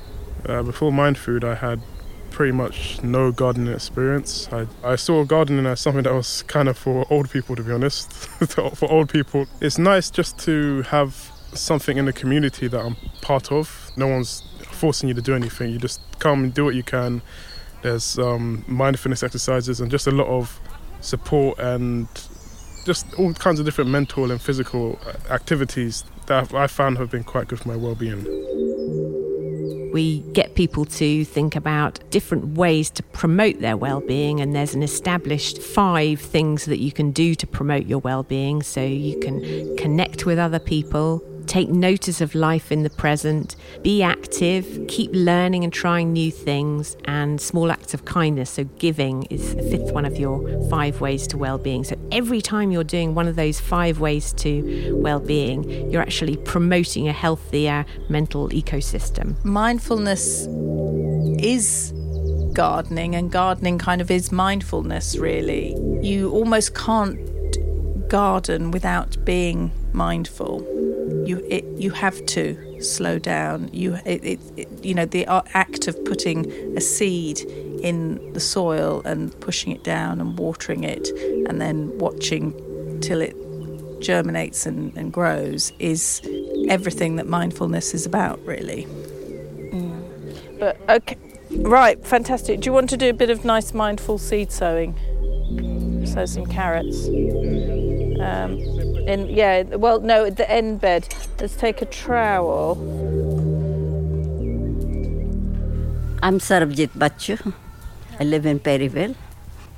Uh, 0.44 0.62
before 0.64 0.92
Mind 0.92 1.16
Food, 1.16 1.44
I 1.44 1.54
had 1.54 1.80
pretty 2.30 2.52
much 2.52 3.00
no 3.02 3.30
gardening 3.30 3.72
experience. 3.72 4.48
I, 4.52 4.66
I 4.82 4.96
saw 4.96 5.24
gardening 5.24 5.64
as 5.64 5.80
something 5.80 6.02
that 6.02 6.12
was 6.12 6.42
kind 6.42 6.68
of 6.68 6.76
for 6.76 7.06
old 7.10 7.30
people, 7.30 7.54
to 7.54 7.62
be 7.62 7.72
honest. 7.72 8.12
for 8.48 8.90
old 8.90 9.08
people, 9.10 9.46
it's 9.60 9.78
nice 9.78 10.10
just 10.10 10.38
to 10.40 10.82
have 10.82 11.30
something 11.54 11.96
in 11.96 12.06
the 12.06 12.12
community 12.12 12.66
that 12.66 12.80
I'm 12.80 12.96
part 13.22 13.52
of. 13.52 13.92
No 13.96 14.08
one's 14.08 14.42
forcing 14.64 15.08
you 15.08 15.14
to 15.14 15.22
do 15.22 15.34
anything. 15.34 15.70
You 15.70 15.78
just 15.78 16.00
come 16.18 16.44
and 16.44 16.52
do 16.52 16.64
what 16.64 16.74
you 16.74 16.82
can. 16.82 17.22
There's 17.82 18.18
um, 18.18 18.64
mindfulness 18.66 19.22
exercises 19.22 19.80
and 19.80 19.90
just 19.92 20.08
a 20.08 20.12
lot 20.12 20.26
of 20.26 20.60
support 21.00 21.60
and 21.60 22.08
just 22.84 23.14
all 23.14 23.32
kinds 23.34 23.60
of 23.60 23.66
different 23.66 23.90
mental 23.90 24.32
and 24.32 24.42
physical 24.42 24.98
activities 25.30 26.04
that 26.28 26.54
I 26.54 26.66
found 26.66 26.98
have 26.98 27.10
been 27.10 27.24
quite 27.24 27.48
good 27.48 27.60
for 27.60 27.68
my 27.68 27.76
well-being. 27.76 28.22
We 29.92 30.20
get 30.32 30.54
people 30.54 30.84
to 30.84 31.24
think 31.24 31.56
about 31.56 31.98
different 32.10 32.56
ways 32.56 32.90
to 32.90 33.02
promote 33.02 33.60
their 33.60 33.76
well-being 33.76 34.40
and 34.40 34.54
there's 34.54 34.74
an 34.74 34.82
established 34.82 35.60
five 35.60 36.20
things 36.20 36.66
that 36.66 36.78
you 36.78 36.92
can 36.92 37.10
do 37.10 37.34
to 37.34 37.46
promote 37.46 37.86
your 37.86 37.98
well-being 37.98 38.62
so 38.62 38.82
you 38.82 39.18
can 39.18 39.76
connect 39.76 40.26
with 40.26 40.38
other 40.38 40.58
people, 40.58 41.22
take 41.48 41.68
notice 41.68 42.20
of 42.20 42.34
life 42.34 42.70
in 42.70 42.82
the 42.82 42.90
present, 42.90 43.56
be 43.82 44.02
active, 44.02 44.84
keep 44.86 45.10
learning 45.12 45.64
and 45.64 45.72
trying 45.72 46.12
new 46.12 46.30
things, 46.30 46.96
and 47.04 47.40
small 47.40 47.72
acts 47.72 47.94
of 47.94 48.04
kindness. 48.04 48.50
So, 48.50 48.64
giving 48.78 49.24
is 49.24 49.54
the 49.54 49.62
fifth 49.62 49.92
one 49.92 50.04
of 50.04 50.18
your 50.18 50.68
five 50.68 51.00
ways 51.00 51.26
to 51.28 51.38
well 51.38 51.58
being. 51.58 51.84
So, 51.84 51.96
every 52.12 52.40
time 52.40 52.70
you're 52.70 52.84
doing 52.84 53.14
one 53.14 53.26
of 53.26 53.36
those 53.36 53.58
five 53.58 53.98
ways 53.98 54.32
to 54.34 54.94
well 54.94 55.20
being, 55.20 55.90
you're 55.90 56.02
actually 56.02 56.36
promoting 56.36 57.08
a 57.08 57.12
healthier 57.12 57.86
mental 58.08 58.48
ecosystem. 58.50 59.42
Mindfulness 59.44 60.46
is 61.42 61.92
gardening, 62.52 63.14
and 63.14 63.30
gardening 63.30 63.78
kind 63.78 64.00
of 64.00 64.10
is 64.10 64.30
mindfulness, 64.30 65.16
really. 65.16 65.74
You 66.02 66.30
almost 66.30 66.74
can't 66.74 67.18
garden 68.08 68.70
without 68.70 69.22
being 69.24 69.70
mindful 69.92 70.77
you 71.28 71.44
it, 71.48 71.64
you 71.76 71.90
have 71.90 72.24
to 72.26 72.82
slow 72.82 73.18
down. 73.18 73.68
You 73.72 73.98
it, 74.06 74.24
it, 74.24 74.40
it, 74.56 74.84
you 74.84 74.94
know 74.94 75.04
the 75.04 75.26
act 75.54 75.86
of 75.86 76.02
putting 76.04 76.50
a 76.76 76.80
seed 76.80 77.40
in 77.82 78.32
the 78.32 78.40
soil 78.40 79.02
and 79.04 79.38
pushing 79.40 79.72
it 79.72 79.84
down 79.84 80.20
and 80.20 80.38
watering 80.38 80.84
it 80.84 81.08
and 81.48 81.60
then 81.60 81.96
watching 81.98 82.54
till 83.00 83.20
it 83.20 83.36
germinates 84.00 84.66
and, 84.66 84.96
and 84.96 85.12
grows 85.12 85.72
is 85.78 86.22
everything 86.68 87.16
that 87.16 87.26
mindfulness 87.26 87.94
is 87.94 88.06
about, 88.06 88.44
really. 88.44 88.84
Mm. 88.84 90.58
But 90.58 90.80
okay, 90.88 91.16
right, 91.50 92.04
fantastic. 92.04 92.60
Do 92.60 92.66
you 92.66 92.72
want 92.72 92.90
to 92.90 92.96
do 92.96 93.10
a 93.10 93.12
bit 93.12 93.30
of 93.30 93.44
nice 93.44 93.74
mindful 93.74 94.18
seed 94.18 94.50
sowing? 94.50 94.96
Sow 96.18 96.26
some 96.26 96.46
carrots. 96.46 97.06
Um, 97.06 98.58
in 99.06 99.28
yeah, 99.30 99.62
well, 99.62 100.00
no, 100.00 100.28
the 100.28 100.50
end 100.50 100.80
bed. 100.80 101.14
Let's 101.38 101.54
take 101.54 101.80
a 101.80 101.84
trowel. 101.84 102.72
I'm 106.20 106.40
Sarabjit 106.40 106.90
Bachu. 107.02 107.54
I 108.18 108.24
live 108.24 108.46
in 108.46 108.58
Perivale. 108.58 109.14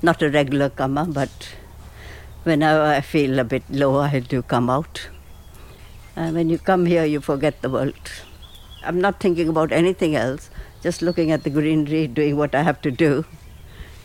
Not 0.01 0.23
a 0.23 0.31
regular 0.31 0.71
comer, 0.71 1.05
but 1.05 1.29
whenever 2.45 2.85
I 2.85 3.03
feel 3.03 3.39
a 3.39 3.45
bit 3.45 3.65
low, 3.69 3.99
I 3.99 4.21
do 4.21 4.41
come 4.41 4.71
out. 4.71 5.11
And 6.17 6.35
when 6.35 6.49
you 6.49 6.57
come 6.57 6.87
here, 6.87 7.05
you 7.05 7.21
forget 7.21 7.61
the 7.61 7.69
world. 7.69 8.11
I'm 8.83 8.99
not 8.99 9.21
thinking 9.21 9.51
about 9.51 9.73
anything 9.73 10.17
else, 10.17 10.49
just 10.83 11.03
looking 11.03 11.33
at 11.33 11.45
the 11.45 11.51
greenery, 11.51 12.07
doing 12.07 12.39
what 12.39 12.55
I 12.55 12.63
have 12.63 12.81
to 12.81 12.91
do. 12.91 13.27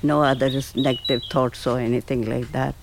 No 0.06 0.22
other 0.22 0.52
negative 0.76 1.24
thoughts 1.32 1.65
or 1.65 1.80
anything 1.80 2.30
like 2.30 2.52
that. 2.52 2.76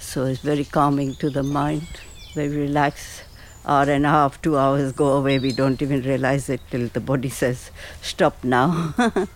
So 0.00 0.24
it's 0.24 0.40
very 0.40 0.64
calming 0.64 1.14
to 1.16 1.30
the 1.30 1.44
mind, 1.44 1.86
very 2.34 2.56
relaxed. 2.56 3.22
Hour 3.64 3.90
and 3.90 4.04
a 4.04 4.08
half, 4.08 4.42
two 4.42 4.58
hours 4.58 4.90
go 4.90 5.12
away. 5.18 5.38
We 5.38 5.52
don't 5.52 5.80
even 5.80 6.02
realize 6.02 6.48
it 6.48 6.60
till 6.70 6.88
the 6.88 6.98
body 6.98 7.28
says, 7.42 7.70
stop 8.02 8.42
now. 8.42 8.94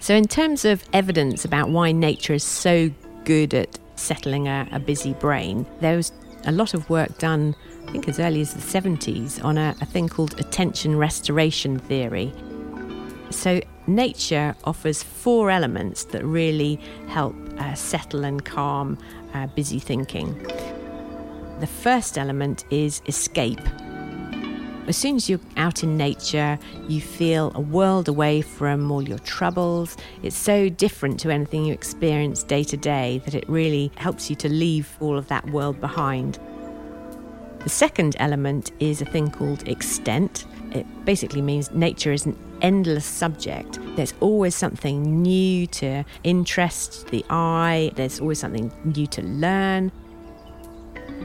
so, 0.00 0.14
in 0.14 0.26
terms 0.26 0.64
of 0.64 0.82
evidence 0.92 1.44
about 1.44 1.68
why 1.68 1.92
nature 1.92 2.32
is 2.32 2.42
so 2.42 2.90
good 3.24 3.54
at 3.54 3.78
settling 3.94 4.48
a, 4.48 4.66
a 4.72 4.80
busy 4.80 5.12
brain, 5.12 5.66
there 5.80 5.96
was 5.96 6.10
a 6.46 6.52
lot 6.52 6.74
of 6.74 6.90
work 6.90 7.16
done, 7.18 7.54
I 7.86 7.92
think 7.92 8.08
as 8.08 8.18
early 8.18 8.40
as 8.40 8.54
the 8.54 8.60
70s, 8.60 9.44
on 9.44 9.56
a, 9.56 9.76
a 9.80 9.86
thing 9.86 10.08
called 10.08 10.40
attention 10.40 10.96
restoration 10.96 11.78
theory. 11.78 12.32
So, 13.30 13.60
nature 13.86 14.54
offers 14.64 15.02
four 15.02 15.50
elements 15.50 16.04
that 16.06 16.24
really 16.24 16.76
help 17.08 17.34
uh, 17.58 17.74
settle 17.74 18.24
and 18.24 18.44
calm 18.44 18.98
uh, 19.34 19.46
busy 19.48 19.78
thinking. 19.78 20.34
The 21.60 21.66
first 21.66 22.16
element 22.16 22.64
is 22.70 23.02
escape. 23.06 23.60
As 24.86 24.96
soon 24.96 25.16
as 25.16 25.28
you're 25.28 25.40
out 25.58 25.82
in 25.82 25.98
nature, 25.98 26.58
you 26.88 27.02
feel 27.02 27.52
a 27.54 27.60
world 27.60 28.08
away 28.08 28.40
from 28.40 28.90
all 28.90 29.02
your 29.02 29.18
troubles. 29.18 29.98
It's 30.22 30.36
so 30.36 30.70
different 30.70 31.20
to 31.20 31.30
anything 31.30 31.66
you 31.66 31.74
experience 31.74 32.42
day 32.42 32.64
to 32.64 32.76
day 32.78 33.20
that 33.26 33.34
it 33.34 33.46
really 33.50 33.92
helps 33.96 34.30
you 34.30 34.36
to 34.36 34.48
leave 34.48 34.96
all 35.00 35.18
of 35.18 35.28
that 35.28 35.44
world 35.50 35.78
behind. 35.78 36.38
The 37.60 37.68
second 37.68 38.16
element 38.18 38.72
is 38.80 39.02
a 39.02 39.04
thing 39.04 39.30
called 39.30 39.68
extent. 39.68 40.46
It 40.72 40.86
basically 41.04 41.42
means 41.42 41.70
nature 41.72 42.12
is 42.12 42.24
an 42.24 42.38
endless 42.62 43.04
subject. 43.04 43.78
There's 43.96 44.14
always 44.20 44.54
something 44.54 45.22
new 45.22 45.66
to 45.68 46.04
interest 46.24 47.08
the 47.08 47.24
eye, 47.30 47.92
there's 47.96 48.20
always 48.20 48.38
something 48.38 48.72
new 48.84 49.06
to 49.08 49.22
learn. 49.22 49.92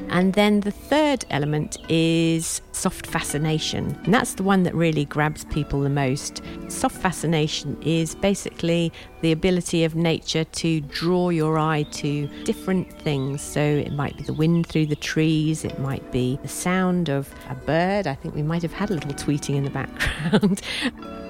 And 0.09 0.33
then 0.33 0.59
the 0.61 0.71
third 0.71 1.25
element 1.29 1.77
is 1.89 2.61
soft 2.71 3.07
fascination. 3.07 3.97
And 4.03 4.13
that's 4.13 4.35
the 4.35 4.43
one 4.43 4.63
that 4.63 4.75
really 4.75 5.05
grabs 5.05 5.45
people 5.45 5.81
the 5.81 5.89
most. 5.89 6.41
Soft 6.67 6.95
fascination 6.95 7.77
is 7.81 8.15
basically 8.15 8.91
the 9.21 9.31
ability 9.31 9.83
of 9.83 9.95
nature 9.95 10.43
to 10.43 10.81
draw 10.81 11.29
your 11.29 11.57
eye 11.57 11.83
to 11.93 12.27
different 12.43 12.91
things. 13.01 13.41
So 13.41 13.59
it 13.59 13.93
might 13.93 14.17
be 14.17 14.23
the 14.23 14.33
wind 14.33 14.67
through 14.67 14.87
the 14.87 14.95
trees, 14.95 15.63
it 15.63 15.79
might 15.79 16.11
be 16.11 16.37
the 16.41 16.47
sound 16.47 17.09
of 17.09 17.33
a 17.49 17.55
bird. 17.55 18.07
I 18.07 18.15
think 18.15 18.35
we 18.35 18.43
might 18.43 18.61
have 18.61 18.73
had 18.73 18.91
a 18.91 18.93
little 18.93 19.13
tweeting 19.13 19.55
in 19.55 19.63
the 19.63 19.71
background. 19.71 20.61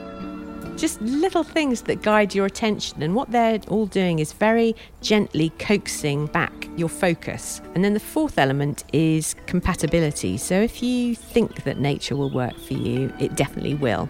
just 0.77 1.01
little 1.01 1.43
things 1.43 1.83
that 1.83 2.01
guide 2.01 2.33
your 2.33 2.45
attention. 2.45 3.01
And 3.03 3.15
what 3.15 3.31
they're 3.31 3.59
all 3.67 3.85
doing 3.85 4.19
is 4.19 4.33
very 4.33 4.75
gently 5.01 5.51
coaxing 5.59 6.27
back 6.27 6.69
your 6.75 6.89
focus. 6.89 7.61
And 7.75 7.83
then 7.83 7.93
the 7.93 7.99
fourth 7.99 8.37
element 8.37 8.83
is 8.93 9.35
compatibility. 9.45 10.37
So 10.37 10.59
if 10.61 10.81
you 10.81 11.15
think 11.15 11.63
that 11.63 11.79
nature 11.79 12.15
will 12.15 12.31
work 12.31 12.57
for 12.59 12.73
you, 12.73 13.13
it 13.19 13.35
definitely 13.35 13.75
will. 13.75 14.09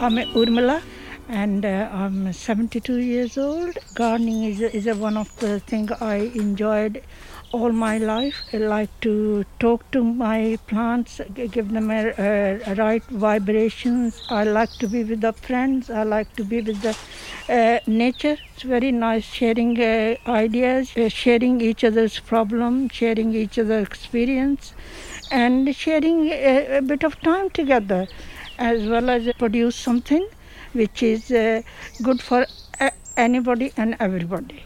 I'm 0.00 0.16
Urmila 0.16 0.82
and 1.28 1.64
uh, 1.64 1.88
I'm 1.92 2.32
72 2.32 2.96
years 2.96 3.38
old. 3.38 3.78
Gardening 3.94 4.44
is, 4.44 4.60
is 4.60 4.96
one 4.96 5.16
of 5.16 5.34
the 5.38 5.60
things 5.60 5.92
I 5.92 6.32
enjoyed 6.34 7.02
all 7.52 7.70
my 7.70 7.98
life. 7.98 8.42
I 8.52 8.56
like 8.56 8.90
to 9.02 9.44
talk 9.58 9.90
to 9.92 10.02
my 10.02 10.58
plants, 10.66 11.20
give 11.34 11.72
them 11.72 11.90
a, 11.90 12.12
a, 12.18 12.74
right 12.74 13.04
vibrations. 13.10 14.22
I 14.28 14.44
like 14.44 14.78
to 14.78 14.88
be 14.88 15.04
with 15.04 15.20
the 15.20 15.32
friends. 15.32 15.90
I 15.90 16.02
like 16.02 16.34
to 16.36 16.44
be 16.44 16.62
with 16.62 16.80
the 16.80 16.96
uh, 17.48 17.80
nature. 17.86 18.38
It's 18.54 18.62
very 18.62 18.90
nice 18.90 19.24
sharing 19.24 19.78
uh, 19.80 20.16
ideas, 20.26 20.96
uh, 20.96 21.08
sharing 21.08 21.60
each 21.60 21.84
other's 21.84 22.18
problem, 22.18 22.88
sharing 22.88 23.34
each 23.34 23.58
other's 23.58 23.86
experience, 23.86 24.72
and 25.30 25.74
sharing 25.76 26.28
a, 26.30 26.78
a, 26.78 26.82
bit 26.82 27.04
of 27.04 27.20
time 27.20 27.50
together, 27.50 28.08
as 28.58 28.86
well 28.86 29.10
as 29.10 29.30
produce 29.38 29.76
something 29.76 30.26
which 30.72 31.02
is 31.02 31.30
uh, 31.30 31.60
good 32.02 32.22
for 32.22 32.46
uh, 32.80 32.90
anybody 33.16 33.72
and 33.76 33.96
everybody. 34.00 34.64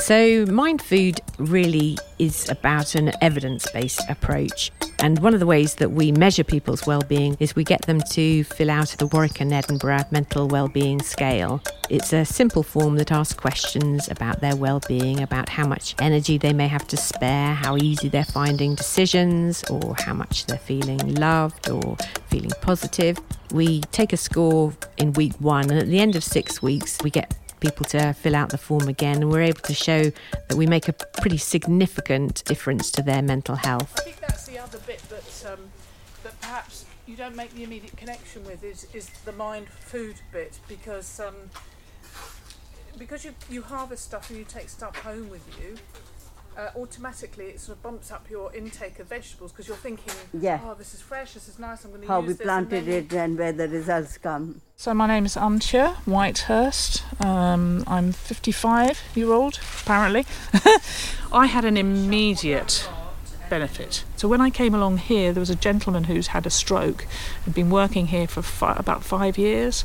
So, 0.00 0.46
Mind 0.46 0.80
Food 0.80 1.20
really 1.38 1.98
is 2.18 2.48
about 2.48 2.94
an 2.94 3.12
evidence 3.20 3.70
based 3.72 4.00
approach. 4.08 4.70
And 5.00 5.18
one 5.18 5.34
of 5.34 5.40
the 5.40 5.46
ways 5.46 5.74
that 5.76 5.92
we 5.92 6.12
measure 6.12 6.42
people's 6.42 6.86
well-being 6.86 7.36
is 7.38 7.54
we 7.54 7.62
get 7.62 7.82
them 7.82 8.00
to 8.12 8.42
fill 8.44 8.70
out 8.70 8.88
the 8.98 9.06
Warwick 9.06 9.40
and 9.40 9.52
Edinburgh 9.52 10.06
mental 10.10 10.48
well-being 10.48 11.02
scale. 11.02 11.62
It's 11.90 12.12
a 12.12 12.24
simple 12.24 12.62
form 12.62 12.96
that 12.96 13.12
asks 13.12 13.34
questions 13.34 14.08
about 14.08 14.40
their 14.40 14.56
well-being, 14.56 15.20
about 15.20 15.48
how 15.48 15.66
much 15.66 15.94
energy 16.00 16.38
they 16.38 16.52
may 16.52 16.68
have 16.68 16.86
to 16.88 16.96
spare, 16.96 17.54
how 17.54 17.76
easy 17.76 18.08
they're 18.08 18.24
finding 18.24 18.74
decisions, 18.74 19.62
or 19.70 19.94
how 19.98 20.14
much 20.14 20.46
they're 20.46 20.58
feeling 20.58 21.14
loved 21.14 21.68
or 21.68 21.96
feeling 22.26 22.52
positive. 22.62 23.18
We 23.52 23.80
take 23.92 24.12
a 24.12 24.16
score 24.16 24.72
in 24.96 25.12
week 25.12 25.34
1 25.38 25.70
and 25.70 25.78
at 25.78 25.86
the 25.86 26.00
end 26.00 26.16
of 26.16 26.24
6 26.24 26.62
weeks 26.62 26.98
we 27.04 27.10
get 27.10 27.34
people 27.60 27.84
to 27.86 28.12
fill 28.12 28.36
out 28.36 28.50
the 28.50 28.58
form 28.58 28.88
again, 28.88 29.16
and 29.16 29.30
we're 29.30 29.42
able 29.42 29.60
to 29.60 29.74
show 29.74 30.04
that 30.30 30.56
we 30.56 30.66
make 30.66 30.88
a 30.88 30.92
pretty 30.92 31.38
significant 31.38 32.44
difference 32.44 32.90
to 32.92 33.02
their 33.02 33.22
mental 33.22 33.56
health. 33.56 33.94
I 33.98 34.02
think 34.02 34.20
that's 34.20 34.46
the 34.46 34.58
other 34.58 34.78
bit 34.86 35.02
that 35.08 35.52
um, 35.52 35.70
that 36.22 36.40
perhaps 36.40 36.84
you 37.06 37.16
don't 37.16 37.36
make 37.36 37.54
the 37.54 37.64
immediate 37.64 37.96
connection 37.96 38.44
with 38.44 38.62
is, 38.62 38.86
is 38.92 39.08
the 39.24 39.32
mind 39.32 39.68
food 39.68 40.16
bit 40.32 40.58
because 40.68 41.20
um, 41.20 41.34
because 42.98 43.24
you 43.24 43.34
you 43.48 43.62
harvest 43.62 44.04
stuff 44.04 44.28
and 44.30 44.38
you 44.38 44.44
take 44.44 44.68
stuff 44.68 44.96
home 44.96 45.28
with 45.28 45.44
you. 45.60 45.76
Uh, 46.58 46.70
automatically, 46.76 47.44
it 47.44 47.60
sort 47.60 47.76
of 47.78 47.82
bumps 47.84 48.10
up 48.10 48.28
your 48.28 48.52
intake 48.52 48.98
of 48.98 49.06
vegetables 49.06 49.52
because 49.52 49.68
you're 49.68 49.76
thinking, 49.76 50.12
Yeah. 50.34 50.58
"Oh, 50.64 50.74
this 50.74 50.92
is 50.92 51.00
fresh. 51.00 51.34
This 51.34 51.46
is 51.48 51.56
nice. 51.56 51.84
I'm 51.84 51.90
going 51.90 52.02
to 52.02 52.08
How 52.08 52.18
use 52.18 52.26
we 52.26 52.32
this." 52.32 52.40
and 52.40 52.46
planted 52.68 52.86
then- 52.86 52.94
it 53.04 53.12
and 53.12 53.38
where 53.38 53.52
the 53.52 53.68
results 53.68 54.18
come. 54.18 54.60
So 54.76 54.92
my 54.92 55.06
name 55.06 55.24
is 55.24 55.36
Antje 55.36 55.94
Whitehurst. 56.04 57.04
Um, 57.24 57.84
I'm 57.86 58.10
55 58.10 59.00
year 59.14 59.32
old, 59.32 59.60
apparently. 59.82 60.26
I 61.32 61.46
had 61.46 61.64
an 61.64 61.76
immediate 61.76 62.88
benefit. 63.48 64.02
So 64.16 64.26
when 64.26 64.40
I 64.40 64.50
came 64.50 64.74
along 64.74 64.98
here, 64.98 65.32
there 65.32 65.40
was 65.40 65.50
a 65.50 65.54
gentleman 65.54 66.04
who's 66.04 66.28
had 66.28 66.44
a 66.44 66.50
stroke, 66.50 67.06
had 67.44 67.54
been 67.54 67.70
working 67.70 68.08
here 68.08 68.26
for 68.26 68.42
fi- 68.42 68.74
about 68.76 69.04
five 69.04 69.38
years, 69.38 69.84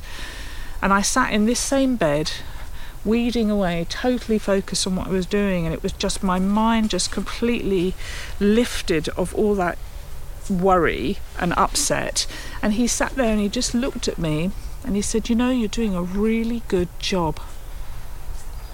and 0.82 0.92
I 0.92 1.04
sat 1.04 1.32
in 1.34 1.46
this 1.46 1.60
same 1.60 1.98
bed, 1.98 2.32
weeding 3.06 3.50
away, 3.52 3.86
totally 3.90 4.40
focused 4.40 4.88
on 4.88 4.96
what 4.96 5.08
I 5.08 5.12
was 5.12 5.26
doing, 5.26 5.66
and 5.66 5.74
it 5.74 5.84
was 5.84 5.92
just 5.94 6.24
my 6.24 6.40
mind 6.40 6.90
just 6.90 7.12
completely 7.12 7.94
lifted 8.40 9.10
of 9.10 9.34
all 9.36 9.56
that 9.56 9.78
worry 10.50 11.18
and 11.40 11.54
upset. 11.54 12.28
And 12.62 12.74
he 12.74 12.88
sat 12.88 13.16
there 13.16 13.32
and 13.32 13.40
he 13.40 13.50
just 13.50 13.74
looked 13.74 14.08
at 14.08 14.18
me 14.18 14.52
and 14.84 14.96
he 14.96 15.02
said, 15.02 15.30
"You 15.30 15.36
know, 15.36 15.50
you're 15.50 15.68
doing 15.68 15.96
a 15.96 16.02
really 16.02 16.64
good 16.68 16.90
job." 17.00 17.40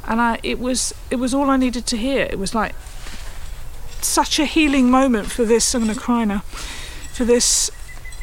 And 0.07 0.19
I, 0.19 0.39
it 0.41 0.59
was, 0.59 0.93
it 1.11 1.17
was 1.17 1.33
all 1.33 1.49
I 1.49 1.57
needed 1.57 1.85
to 1.87 1.97
hear. 1.97 2.23
It 2.23 2.39
was 2.39 2.55
like 2.55 2.73
such 4.01 4.39
a 4.39 4.45
healing 4.45 4.89
moment 4.89 5.31
for 5.31 5.45
this. 5.45 5.75
I'm 5.75 5.83
going 5.83 5.93
to 5.93 5.99
cry 5.99 6.25
now. 6.25 6.39
For 7.13 7.25
this 7.25 7.69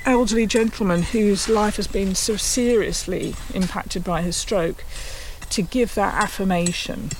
elderly 0.05 0.47
gentleman 0.47 1.03
whose 1.03 1.49
life 1.49 1.77
has 1.77 1.87
been 1.87 2.15
so 2.15 2.37
seriously 2.37 3.35
impacted 3.55 4.03
by 4.03 4.23
his 4.23 4.37
stroke, 4.37 4.85
to 5.51 5.63
give 5.63 5.95
that 5.95 6.15
affirmation. 6.15 7.11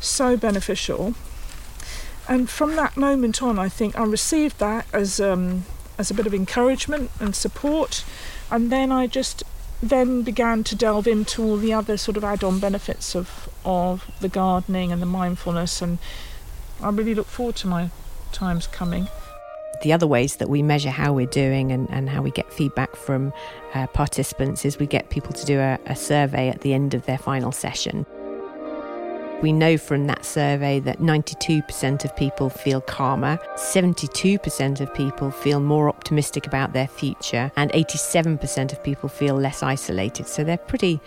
So 0.00 0.36
beneficial. 0.36 1.14
And 2.28 2.48
from 2.48 2.76
that 2.76 2.96
moment 2.96 3.42
on, 3.42 3.58
I 3.58 3.68
think 3.68 3.98
I 3.98 4.04
received 4.04 4.58
that 4.58 4.86
as 4.92 5.20
um, 5.20 5.64
as 5.98 6.10
a 6.10 6.14
bit 6.14 6.26
of 6.26 6.34
encouragement 6.34 7.10
and 7.20 7.34
support, 7.34 8.04
and 8.50 8.72
then 8.72 8.90
I 8.90 9.06
just 9.06 9.42
then 9.82 10.22
began 10.22 10.64
to 10.64 10.74
delve 10.74 11.06
into 11.06 11.42
all 11.42 11.56
the 11.56 11.72
other 11.72 11.96
sort 11.96 12.16
of 12.16 12.24
add-on 12.24 12.58
benefits 12.58 13.14
of 13.14 13.48
of 13.64 14.10
the 14.20 14.28
gardening 14.28 14.90
and 14.92 15.02
the 15.02 15.06
mindfulness, 15.06 15.82
and 15.82 15.98
I 16.80 16.88
really 16.88 17.14
look 17.14 17.26
forward 17.26 17.56
to 17.56 17.66
my 17.66 17.90
times 18.32 18.66
coming. 18.66 19.08
The 19.84 19.92
other 19.92 20.06
ways 20.06 20.36
that 20.36 20.48
we 20.48 20.62
measure 20.62 20.88
how 20.88 21.12
we're 21.12 21.26
doing 21.26 21.70
and, 21.70 21.90
and 21.90 22.08
how 22.08 22.22
we 22.22 22.30
get 22.30 22.50
feedback 22.50 22.96
from 22.96 23.34
uh, 23.74 23.86
participants 23.88 24.64
is 24.64 24.78
we 24.78 24.86
get 24.86 25.10
people 25.10 25.34
to 25.34 25.44
do 25.44 25.60
a, 25.60 25.78
a 25.84 25.94
survey 25.94 26.48
at 26.48 26.62
the 26.62 26.72
end 26.72 26.94
of 26.94 27.04
their 27.04 27.18
final 27.18 27.52
session. 27.52 28.06
We 29.42 29.52
know 29.52 29.76
from 29.76 30.06
that 30.06 30.24
survey 30.24 30.80
that 30.80 31.00
92% 31.00 32.02
of 32.02 32.16
people 32.16 32.48
feel 32.48 32.80
calmer, 32.80 33.38
72% 33.56 34.80
of 34.80 34.94
people 34.94 35.30
feel 35.30 35.60
more 35.60 35.90
optimistic 35.90 36.46
about 36.46 36.72
their 36.72 36.88
future, 36.88 37.52
and 37.56 37.70
87% 37.72 38.72
of 38.72 38.82
people 38.82 39.10
feel 39.10 39.34
less 39.34 39.62
isolated. 39.62 40.26
So 40.26 40.44
they're 40.44 40.56
pretty, 40.56 40.98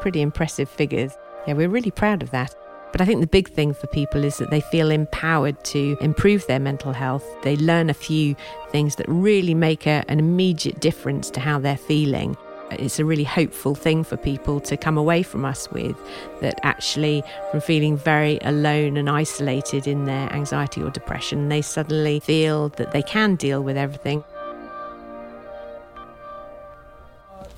pretty 0.00 0.22
impressive 0.22 0.70
figures. 0.70 1.12
Yeah, 1.46 1.52
we're 1.52 1.68
really 1.68 1.90
proud 1.90 2.22
of 2.22 2.30
that. 2.30 2.54
But 2.92 3.00
I 3.00 3.06
think 3.06 3.22
the 3.22 3.26
big 3.26 3.48
thing 3.48 3.72
for 3.72 3.86
people 3.86 4.22
is 4.22 4.36
that 4.36 4.50
they 4.50 4.60
feel 4.60 4.90
empowered 4.90 5.64
to 5.64 5.96
improve 6.02 6.46
their 6.46 6.60
mental 6.60 6.92
health. 6.92 7.24
They 7.42 7.56
learn 7.56 7.88
a 7.88 7.94
few 7.94 8.36
things 8.70 8.96
that 8.96 9.06
really 9.08 9.54
make 9.54 9.86
a, 9.86 10.04
an 10.08 10.18
immediate 10.18 10.78
difference 10.78 11.30
to 11.30 11.40
how 11.40 11.58
they're 11.58 11.78
feeling. 11.78 12.36
It's 12.70 12.98
a 12.98 13.04
really 13.04 13.24
hopeful 13.24 13.74
thing 13.74 14.04
for 14.04 14.16
people 14.16 14.60
to 14.60 14.76
come 14.76 14.96
away 14.98 15.22
from 15.22 15.44
us 15.44 15.70
with 15.70 15.96
that 16.40 16.58
actually, 16.62 17.22
from 17.50 17.60
feeling 17.60 17.96
very 17.96 18.38
alone 18.42 18.96
and 18.96 19.08
isolated 19.08 19.86
in 19.86 20.04
their 20.04 20.30
anxiety 20.32 20.82
or 20.82 20.90
depression, 20.90 21.48
they 21.48 21.62
suddenly 21.62 22.20
feel 22.20 22.68
that 22.70 22.92
they 22.92 23.02
can 23.02 23.36
deal 23.36 23.62
with 23.62 23.76
everything. 23.76 24.22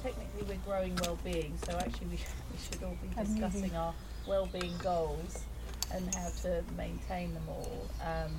technically, 0.02 0.42
we're 0.48 0.58
growing 0.66 0.96
well-being, 1.02 1.56
so 1.64 1.76
actually, 1.76 2.06
we, 2.08 2.18
we 2.52 2.58
should 2.58 2.82
all 2.82 2.96
be 3.00 3.08
discussing 3.24 3.74
our 3.76 3.94
well-being 4.34 4.76
goals 4.82 5.44
and 5.92 6.12
how 6.14 6.28
to 6.42 6.62
maintain 6.76 7.32
them 7.34 7.44
all. 7.48 7.86
Um, 8.02 8.32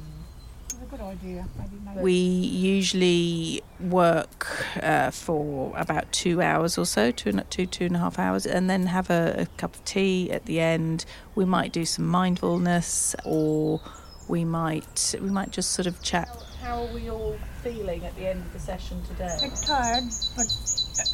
a 0.82 0.86
good 0.88 1.00
idea. 1.00 1.48
I 1.58 1.64
didn't 1.68 1.86
know 1.86 2.02
we 2.02 2.12
usually 2.14 3.62
work 3.80 4.46
uh, 4.84 5.10
for 5.10 5.72
about 5.78 6.12
two 6.12 6.42
hours 6.42 6.78
or 6.78 6.86
so, 6.86 7.12
two, 7.12 7.30
and- 7.30 7.50
two, 7.50 7.66
two 7.66 7.86
and 7.86 7.96
a 7.96 8.00
half 8.00 8.20
hours, 8.20 8.46
and 8.46 8.70
then 8.70 8.88
have 8.88 9.10
a, 9.10 9.36
a 9.38 9.46
cup 9.58 9.74
of 9.74 9.86
tea 9.86 10.30
at 10.32 10.46
the 10.46 10.60
end. 10.60 11.06
We 11.34 11.46
might 11.46 11.72
do 11.72 11.86
some 11.86 12.06
mindfulness, 12.06 13.16
or 13.24 13.80
we 14.28 14.44
might 14.44 15.16
we 15.22 15.30
might 15.30 15.52
just 15.52 15.72
sort 15.72 15.88
of 15.88 16.02
chat. 16.02 16.28
How 16.62 16.84
are 16.84 16.94
we 16.94 17.10
all 17.10 17.38
feeling 17.64 18.04
at 18.04 18.14
the 18.18 18.28
end 18.28 18.42
of 18.42 18.52
the 18.52 18.60
session 18.60 19.02
today? 19.04 19.34
bit 19.42 19.56
tired, 19.66 20.04
but 20.36 20.48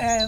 uh, 0.02 0.28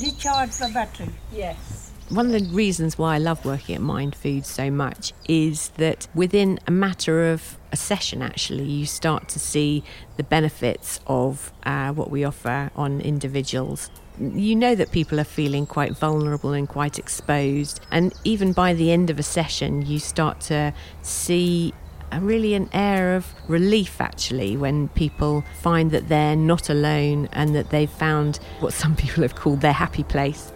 recharge 0.00 0.52
the 0.58 0.70
battery. 0.72 1.08
Yes. 1.32 1.91
One 2.08 2.26
of 2.26 2.32
the 2.32 2.54
reasons 2.54 2.98
why 2.98 3.14
I 3.14 3.18
love 3.18 3.44
working 3.44 3.74
at 3.74 3.80
Mind 3.80 4.14
Food 4.14 4.44
so 4.44 4.70
much 4.70 5.12
is 5.28 5.70
that 5.76 6.08
within 6.14 6.60
a 6.66 6.70
matter 6.70 7.30
of 7.32 7.56
a 7.70 7.76
session, 7.76 8.20
actually, 8.20 8.64
you 8.64 8.84
start 8.84 9.28
to 9.30 9.38
see 9.38 9.82
the 10.18 10.22
benefits 10.22 11.00
of 11.06 11.52
uh, 11.64 11.92
what 11.92 12.10
we 12.10 12.24
offer 12.24 12.70
on 12.76 13.00
individuals. 13.00 13.90
You 14.20 14.54
know 14.54 14.74
that 14.74 14.92
people 14.92 15.18
are 15.20 15.24
feeling 15.24 15.64
quite 15.64 15.96
vulnerable 15.96 16.52
and 16.52 16.68
quite 16.68 16.98
exposed, 16.98 17.80
and 17.90 18.12
even 18.24 18.52
by 18.52 18.74
the 18.74 18.92
end 18.92 19.08
of 19.08 19.18
a 19.18 19.22
session, 19.22 19.86
you 19.86 19.98
start 19.98 20.40
to 20.42 20.74
see 21.00 21.72
really 22.20 22.52
an 22.52 22.68
air 22.74 23.16
of 23.16 23.26
relief 23.48 24.00
actually 24.00 24.54
when 24.56 24.88
people 24.88 25.42
find 25.60 25.90
that 25.92 26.08
they're 26.08 26.36
not 26.36 26.68
alone 26.68 27.28
and 27.32 27.54
that 27.54 27.70
they've 27.70 27.90
found 27.90 28.36
what 28.60 28.72
some 28.74 28.94
people 29.02 29.22
have 29.22 29.34
called 29.34 29.60
their 29.62 29.72
happy 29.72 30.04
place. 30.04 30.52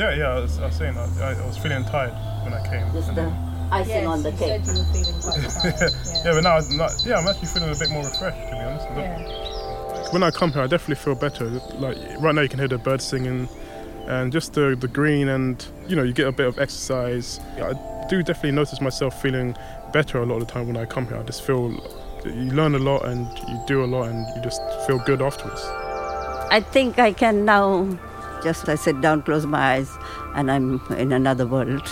Yeah, 0.00 0.14
yeah, 0.14 0.28
I 0.30 0.40
was, 0.40 0.58
I 0.58 0.64
was 0.64 0.76
saying 0.76 0.96
I, 0.96 1.32
I 1.32 1.46
was 1.46 1.58
feeling 1.58 1.84
tired 1.84 2.14
when 2.42 2.54
I 2.54 2.66
came. 2.66 2.90
Just 2.90 3.08
and 3.08 3.18
the 3.18 3.32
icing 3.70 3.96
Yes, 3.96 4.06
on 4.06 4.22
the 4.22 4.30
you 4.30 4.38
cake. 4.38 4.64
said 4.64 4.74
you 4.74 4.80
were 4.80 4.88
feeling 4.94 6.24
yeah, 6.24 6.32
but 6.32 6.40
now, 6.40 6.56
I'm 6.56 6.76
not, 6.78 6.92
yeah, 7.04 7.18
I'm 7.18 7.28
actually 7.28 7.48
feeling 7.48 7.68
a 7.70 7.78
bit 7.78 7.90
more 7.90 8.02
refreshed 8.02 8.48
to 8.48 8.50
be 8.50 8.56
honest. 8.56 8.86
Yeah. 8.96 10.12
When 10.12 10.22
I 10.22 10.30
come 10.30 10.52
here, 10.52 10.62
I 10.62 10.68
definitely 10.68 10.94
feel 11.04 11.16
better. 11.16 11.50
Like 11.50 11.98
right 12.18 12.34
now, 12.34 12.40
you 12.40 12.48
can 12.48 12.58
hear 12.58 12.66
the 12.68 12.78
birds 12.78 13.04
singing, 13.04 13.46
and 14.06 14.32
just 14.32 14.54
the 14.54 14.74
the 14.74 14.88
green, 14.88 15.28
and 15.28 15.62
you 15.86 15.96
know, 15.96 16.02
you 16.02 16.14
get 16.14 16.26
a 16.26 16.32
bit 16.32 16.46
of 16.46 16.58
exercise. 16.58 17.38
I 17.58 17.74
do 18.08 18.22
definitely 18.22 18.52
notice 18.52 18.80
myself 18.80 19.20
feeling 19.20 19.54
better 19.92 20.22
a 20.22 20.24
lot 20.24 20.40
of 20.40 20.46
the 20.46 20.52
time 20.52 20.66
when 20.66 20.78
I 20.78 20.86
come 20.86 21.06
here. 21.08 21.18
I 21.18 21.24
just 21.24 21.42
feel 21.42 21.70
you 22.24 22.52
learn 22.52 22.74
a 22.74 22.78
lot 22.78 23.04
and 23.04 23.26
you 23.50 23.62
do 23.66 23.84
a 23.84 23.88
lot, 23.94 24.08
and 24.08 24.26
you 24.34 24.42
just 24.42 24.62
feel 24.86 24.98
good 25.00 25.20
afterwards. 25.20 25.60
I 26.50 26.64
think 26.72 26.98
I 26.98 27.12
can 27.12 27.44
now 27.44 27.86
just 28.42 28.68
I 28.68 28.74
sit 28.74 29.00
down, 29.00 29.22
close 29.22 29.46
my 29.46 29.74
eyes, 29.74 29.96
and 30.34 30.50
I'm 30.50 30.80
in 30.96 31.12
another 31.12 31.46
world, 31.46 31.86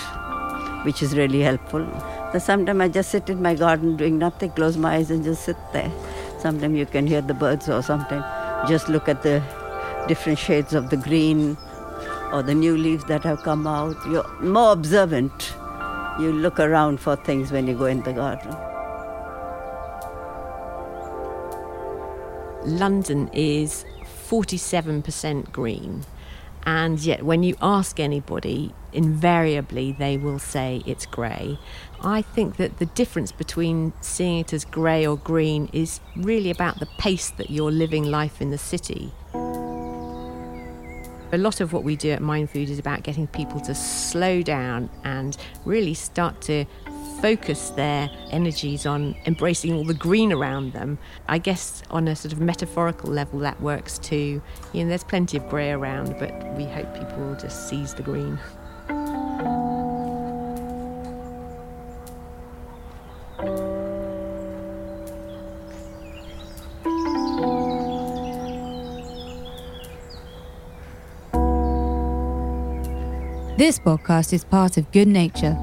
which 0.84 1.02
is 1.02 1.16
really 1.16 1.40
helpful. 1.40 1.86
So 2.32 2.38
sometimes 2.38 2.80
I 2.80 2.88
just 2.88 3.10
sit 3.10 3.28
in 3.30 3.40
my 3.42 3.54
garden 3.54 3.96
doing 3.96 4.18
nothing, 4.18 4.50
close 4.50 4.76
my 4.76 4.96
eyes 4.96 5.10
and 5.10 5.24
just 5.24 5.44
sit 5.44 5.56
there. 5.72 5.90
Sometimes 6.38 6.76
you 6.76 6.86
can 6.86 7.06
hear 7.06 7.20
the 7.20 7.34
birds, 7.34 7.68
or 7.68 7.82
sometimes 7.82 8.24
just 8.68 8.88
look 8.88 9.08
at 9.08 9.22
the 9.22 9.42
different 10.08 10.38
shades 10.38 10.74
of 10.74 10.90
the 10.90 10.96
green 10.96 11.56
or 12.32 12.42
the 12.42 12.54
new 12.54 12.76
leaves 12.76 13.04
that 13.04 13.22
have 13.24 13.42
come 13.42 13.66
out. 13.66 13.96
You're 14.06 14.28
more 14.40 14.72
observant. 14.72 15.54
You 16.18 16.32
look 16.32 16.58
around 16.58 17.00
for 17.00 17.16
things 17.16 17.52
when 17.52 17.66
you 17.66 17.74
go 17.76 17.86
in 17.86 18.02
the 18.02 18.12
garden. 18.12 18.54
London 22.66 23.30
is 23.32 23.84
47% 24.28 25.52
green. 25.52 26.04
And 26.64 27.00
yet, 27.00 27.22
when 27.22 27.42
you 27.42 27.56
ask 27.60 27.98
anybody, 27.98 28.74
invariably 28.92 29.92
they 29.92 30.16
will 30.16 30.38
say 30.38 30.82
it's 30.86 31.06
grey. 31.06 31.58
I 32.00 32.22
think 32.22 32.56
that 32.56 32.78
the 32.78 32.86
difference 32.86 33.32
between 33.32 33.92
seeing 34.00 34.40
it 34.40 34.52
as 34.52 34.64
grey 34.64 35.06
or 35.06 35.16
green 35.16 35.68
is 35.72 36.00
really 36.16 36.50
about 36.50 36.78
the 36.78 36.88
pace 36.98 37.30
that 37.30 37.50
you're 37.50 37.72
living 37.72 38.04
life 38.04 38.40
in 38.40 38.50
the 38.50 38.58
city. 38.58 39.12
A 41.30 41.36
lot 41.36 41.60
of 41.60 41.74
what 41.74 41.84
we 41.84 41.94
do 41.94 42.10
at 42.10 42.22
Mind 42.22 42.48
Food 42.48 42.70
is 42.70 42.78
about 42.78 43.02
getting 43.02 43.26
people 43.26 43.60
to 43.60 43.74
slow 43.74 44.40
down 44.40 44.88
and 45.04 45.36
really 45.66 45.92
start 45.92 46.40
to 46.42 46.64
focus 47.20 47.68
their 47.70 48.08
energies 48.30 48.86
on 48.86 49.14
embracing 49.26 49.74
all 49.74 49.84
the 49.84 49.92
green 49.92 50.32
around 50.32 50.72
them. 50.72 50.98
I 51.28 51.36
guess 51.36 51.82
on 51.90 52.08
a 52.08 52.16
sort 52.16 52.32
of 52.32 52.40
metaphorical 52.40 53.10
level 53.10 53.40
that 53.40 53.60
works 53.60 53.98
too. 53.98 54.40
You 54.72 54.82
know, 54.82 54.88
there's 54.88 55.04
plenty 55.04 55.36
of 55.36 55.46
grey 55.50 55.70
around, 55.70 56.16
but 56.18 56.32
we 56.56 56.64
hope 56.64 56.94
people 56.94 57.18
will 57.18 57.36
just 57.36 57.68
seize 57.68 57.92
the 57.92 58.02
green. 58.02 58.38
This 73.58 73.80
podcast 73.80 74.32
is 74.32 74.44
part 74.44 74.76
of 74.76 74.92
Good 74.92 75.08
Nature, 75.08 75.58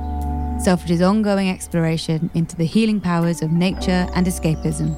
Selfridge's 0.61 1.01
ongoing 1.01 1.49
exploration 1.49 2.29
into 2.33 2.57
the 2.57 2.65
healing 2.65 2.99
powers 2.99 3.41
of 3.41 3.53
nature 3.53 4.05
and 4.13 4.27
escapism. 4.27 4.93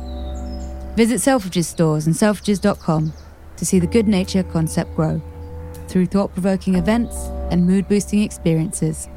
Visit 0.96 1.22
Selfridge's 1.22 1.68
stores 1.68 2.08
and 2.08 2.16
selfridges.com 2.16 3.14
to 3.58 3.66
see 3.68 3.78
the 3.78 3.86
Good 3.86 4.08
Nature 4.08 4.42
concept 4.42 4.96
grow 4.96 5.22
through 5.88 6.08
thought 6.08 6.34
provoking 6.34 6.74
events 6.74 7.16
and 7.52 7.68
mood 7.68 7.88
boosting 7.88 8.24
experiences, 8.24 9.08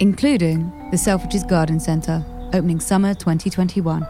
including 0.00 0.90
the 0.90 0.98
Selfridge's 0.98 1.44
Garden 1.44 1.80
Centre, 1.80 2.22
opening 2.52 2.78
summer 2.78 3.14
2021. 3.14 4.06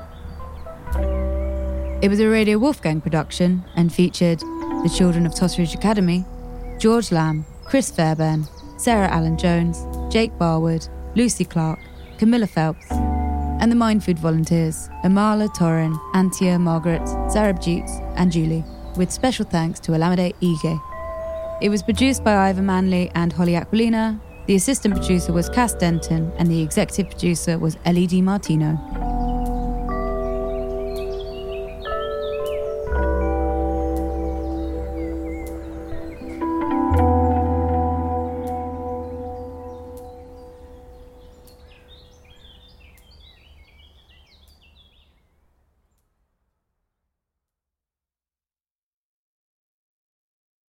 It 2.02 2.08
was 2.08 2.18
a 2.18 2.28
Radio 2.28 2.58
Wolfgang 2.58 3.00
production 3.00 3.64
and 3.76 3.94
featured 3.94 4.40
the 4.40 4.92
children 4.92 5.24
of 5.24 5.34
Totteridge 5.34 5.76
Academy, 5.76 6.24
George 6.80 7.12
Lamb, 7.12 7.46
Chris 7.64 7.92
Fairbairn, 7.92 8.48
Sarah 8.84 9.08
Allen 9.08 9.38
Jones, 9.38 9.86
Jake 10.12 10.32
Barwood, 10.32 10.90
Lucy 11.14 11.46
Clark, 11.46 11.78
Camilla 12.18 12.46
Phelps, 12.46 12.84
and 12.90 13.72
the 13.72 13.76
Mind 13.76 14.04
Food 14.04 14.18
volunteers 14.18 14.90
Amala 15.04 15.48
Torrin, 15.56 15.98
Antia, 16.12 16.60
Margaret, 16.60 17.00
Zarab 17.30 17.62
Jutes, 17.62 17.92
and 18.16 18.30
Julie, 18.30 18.62
with 18.98 19.10
special 19.10 19.46
thanks 19.46 19.80
to 19.80 19.94
Alameda 19.94 20.34
Ige. 20.42 20.82
It 21.62 21.70
was 21.70 21.82
produced 21.82 22.22
by 22.22 22.36
Ivor 22.36 22.60
Manley 22.60 23.10
and 23.14 23.32
Holly 23.32 23.54
Aquilina. 23.54 24.20
The 24.48 24.56
assistant 24.56 24.94
producer 24.96 25.32
was 25.32 25.48
Cass 25.48 25.72
Denton, 25.72 26.30
and 26.36 26.50
the 26.50 26.60
executive 26.60 27.08
producer 27.08 27.58
was 27.58 27.76
Di 27.86 28.20
Martino. 28.20 29.13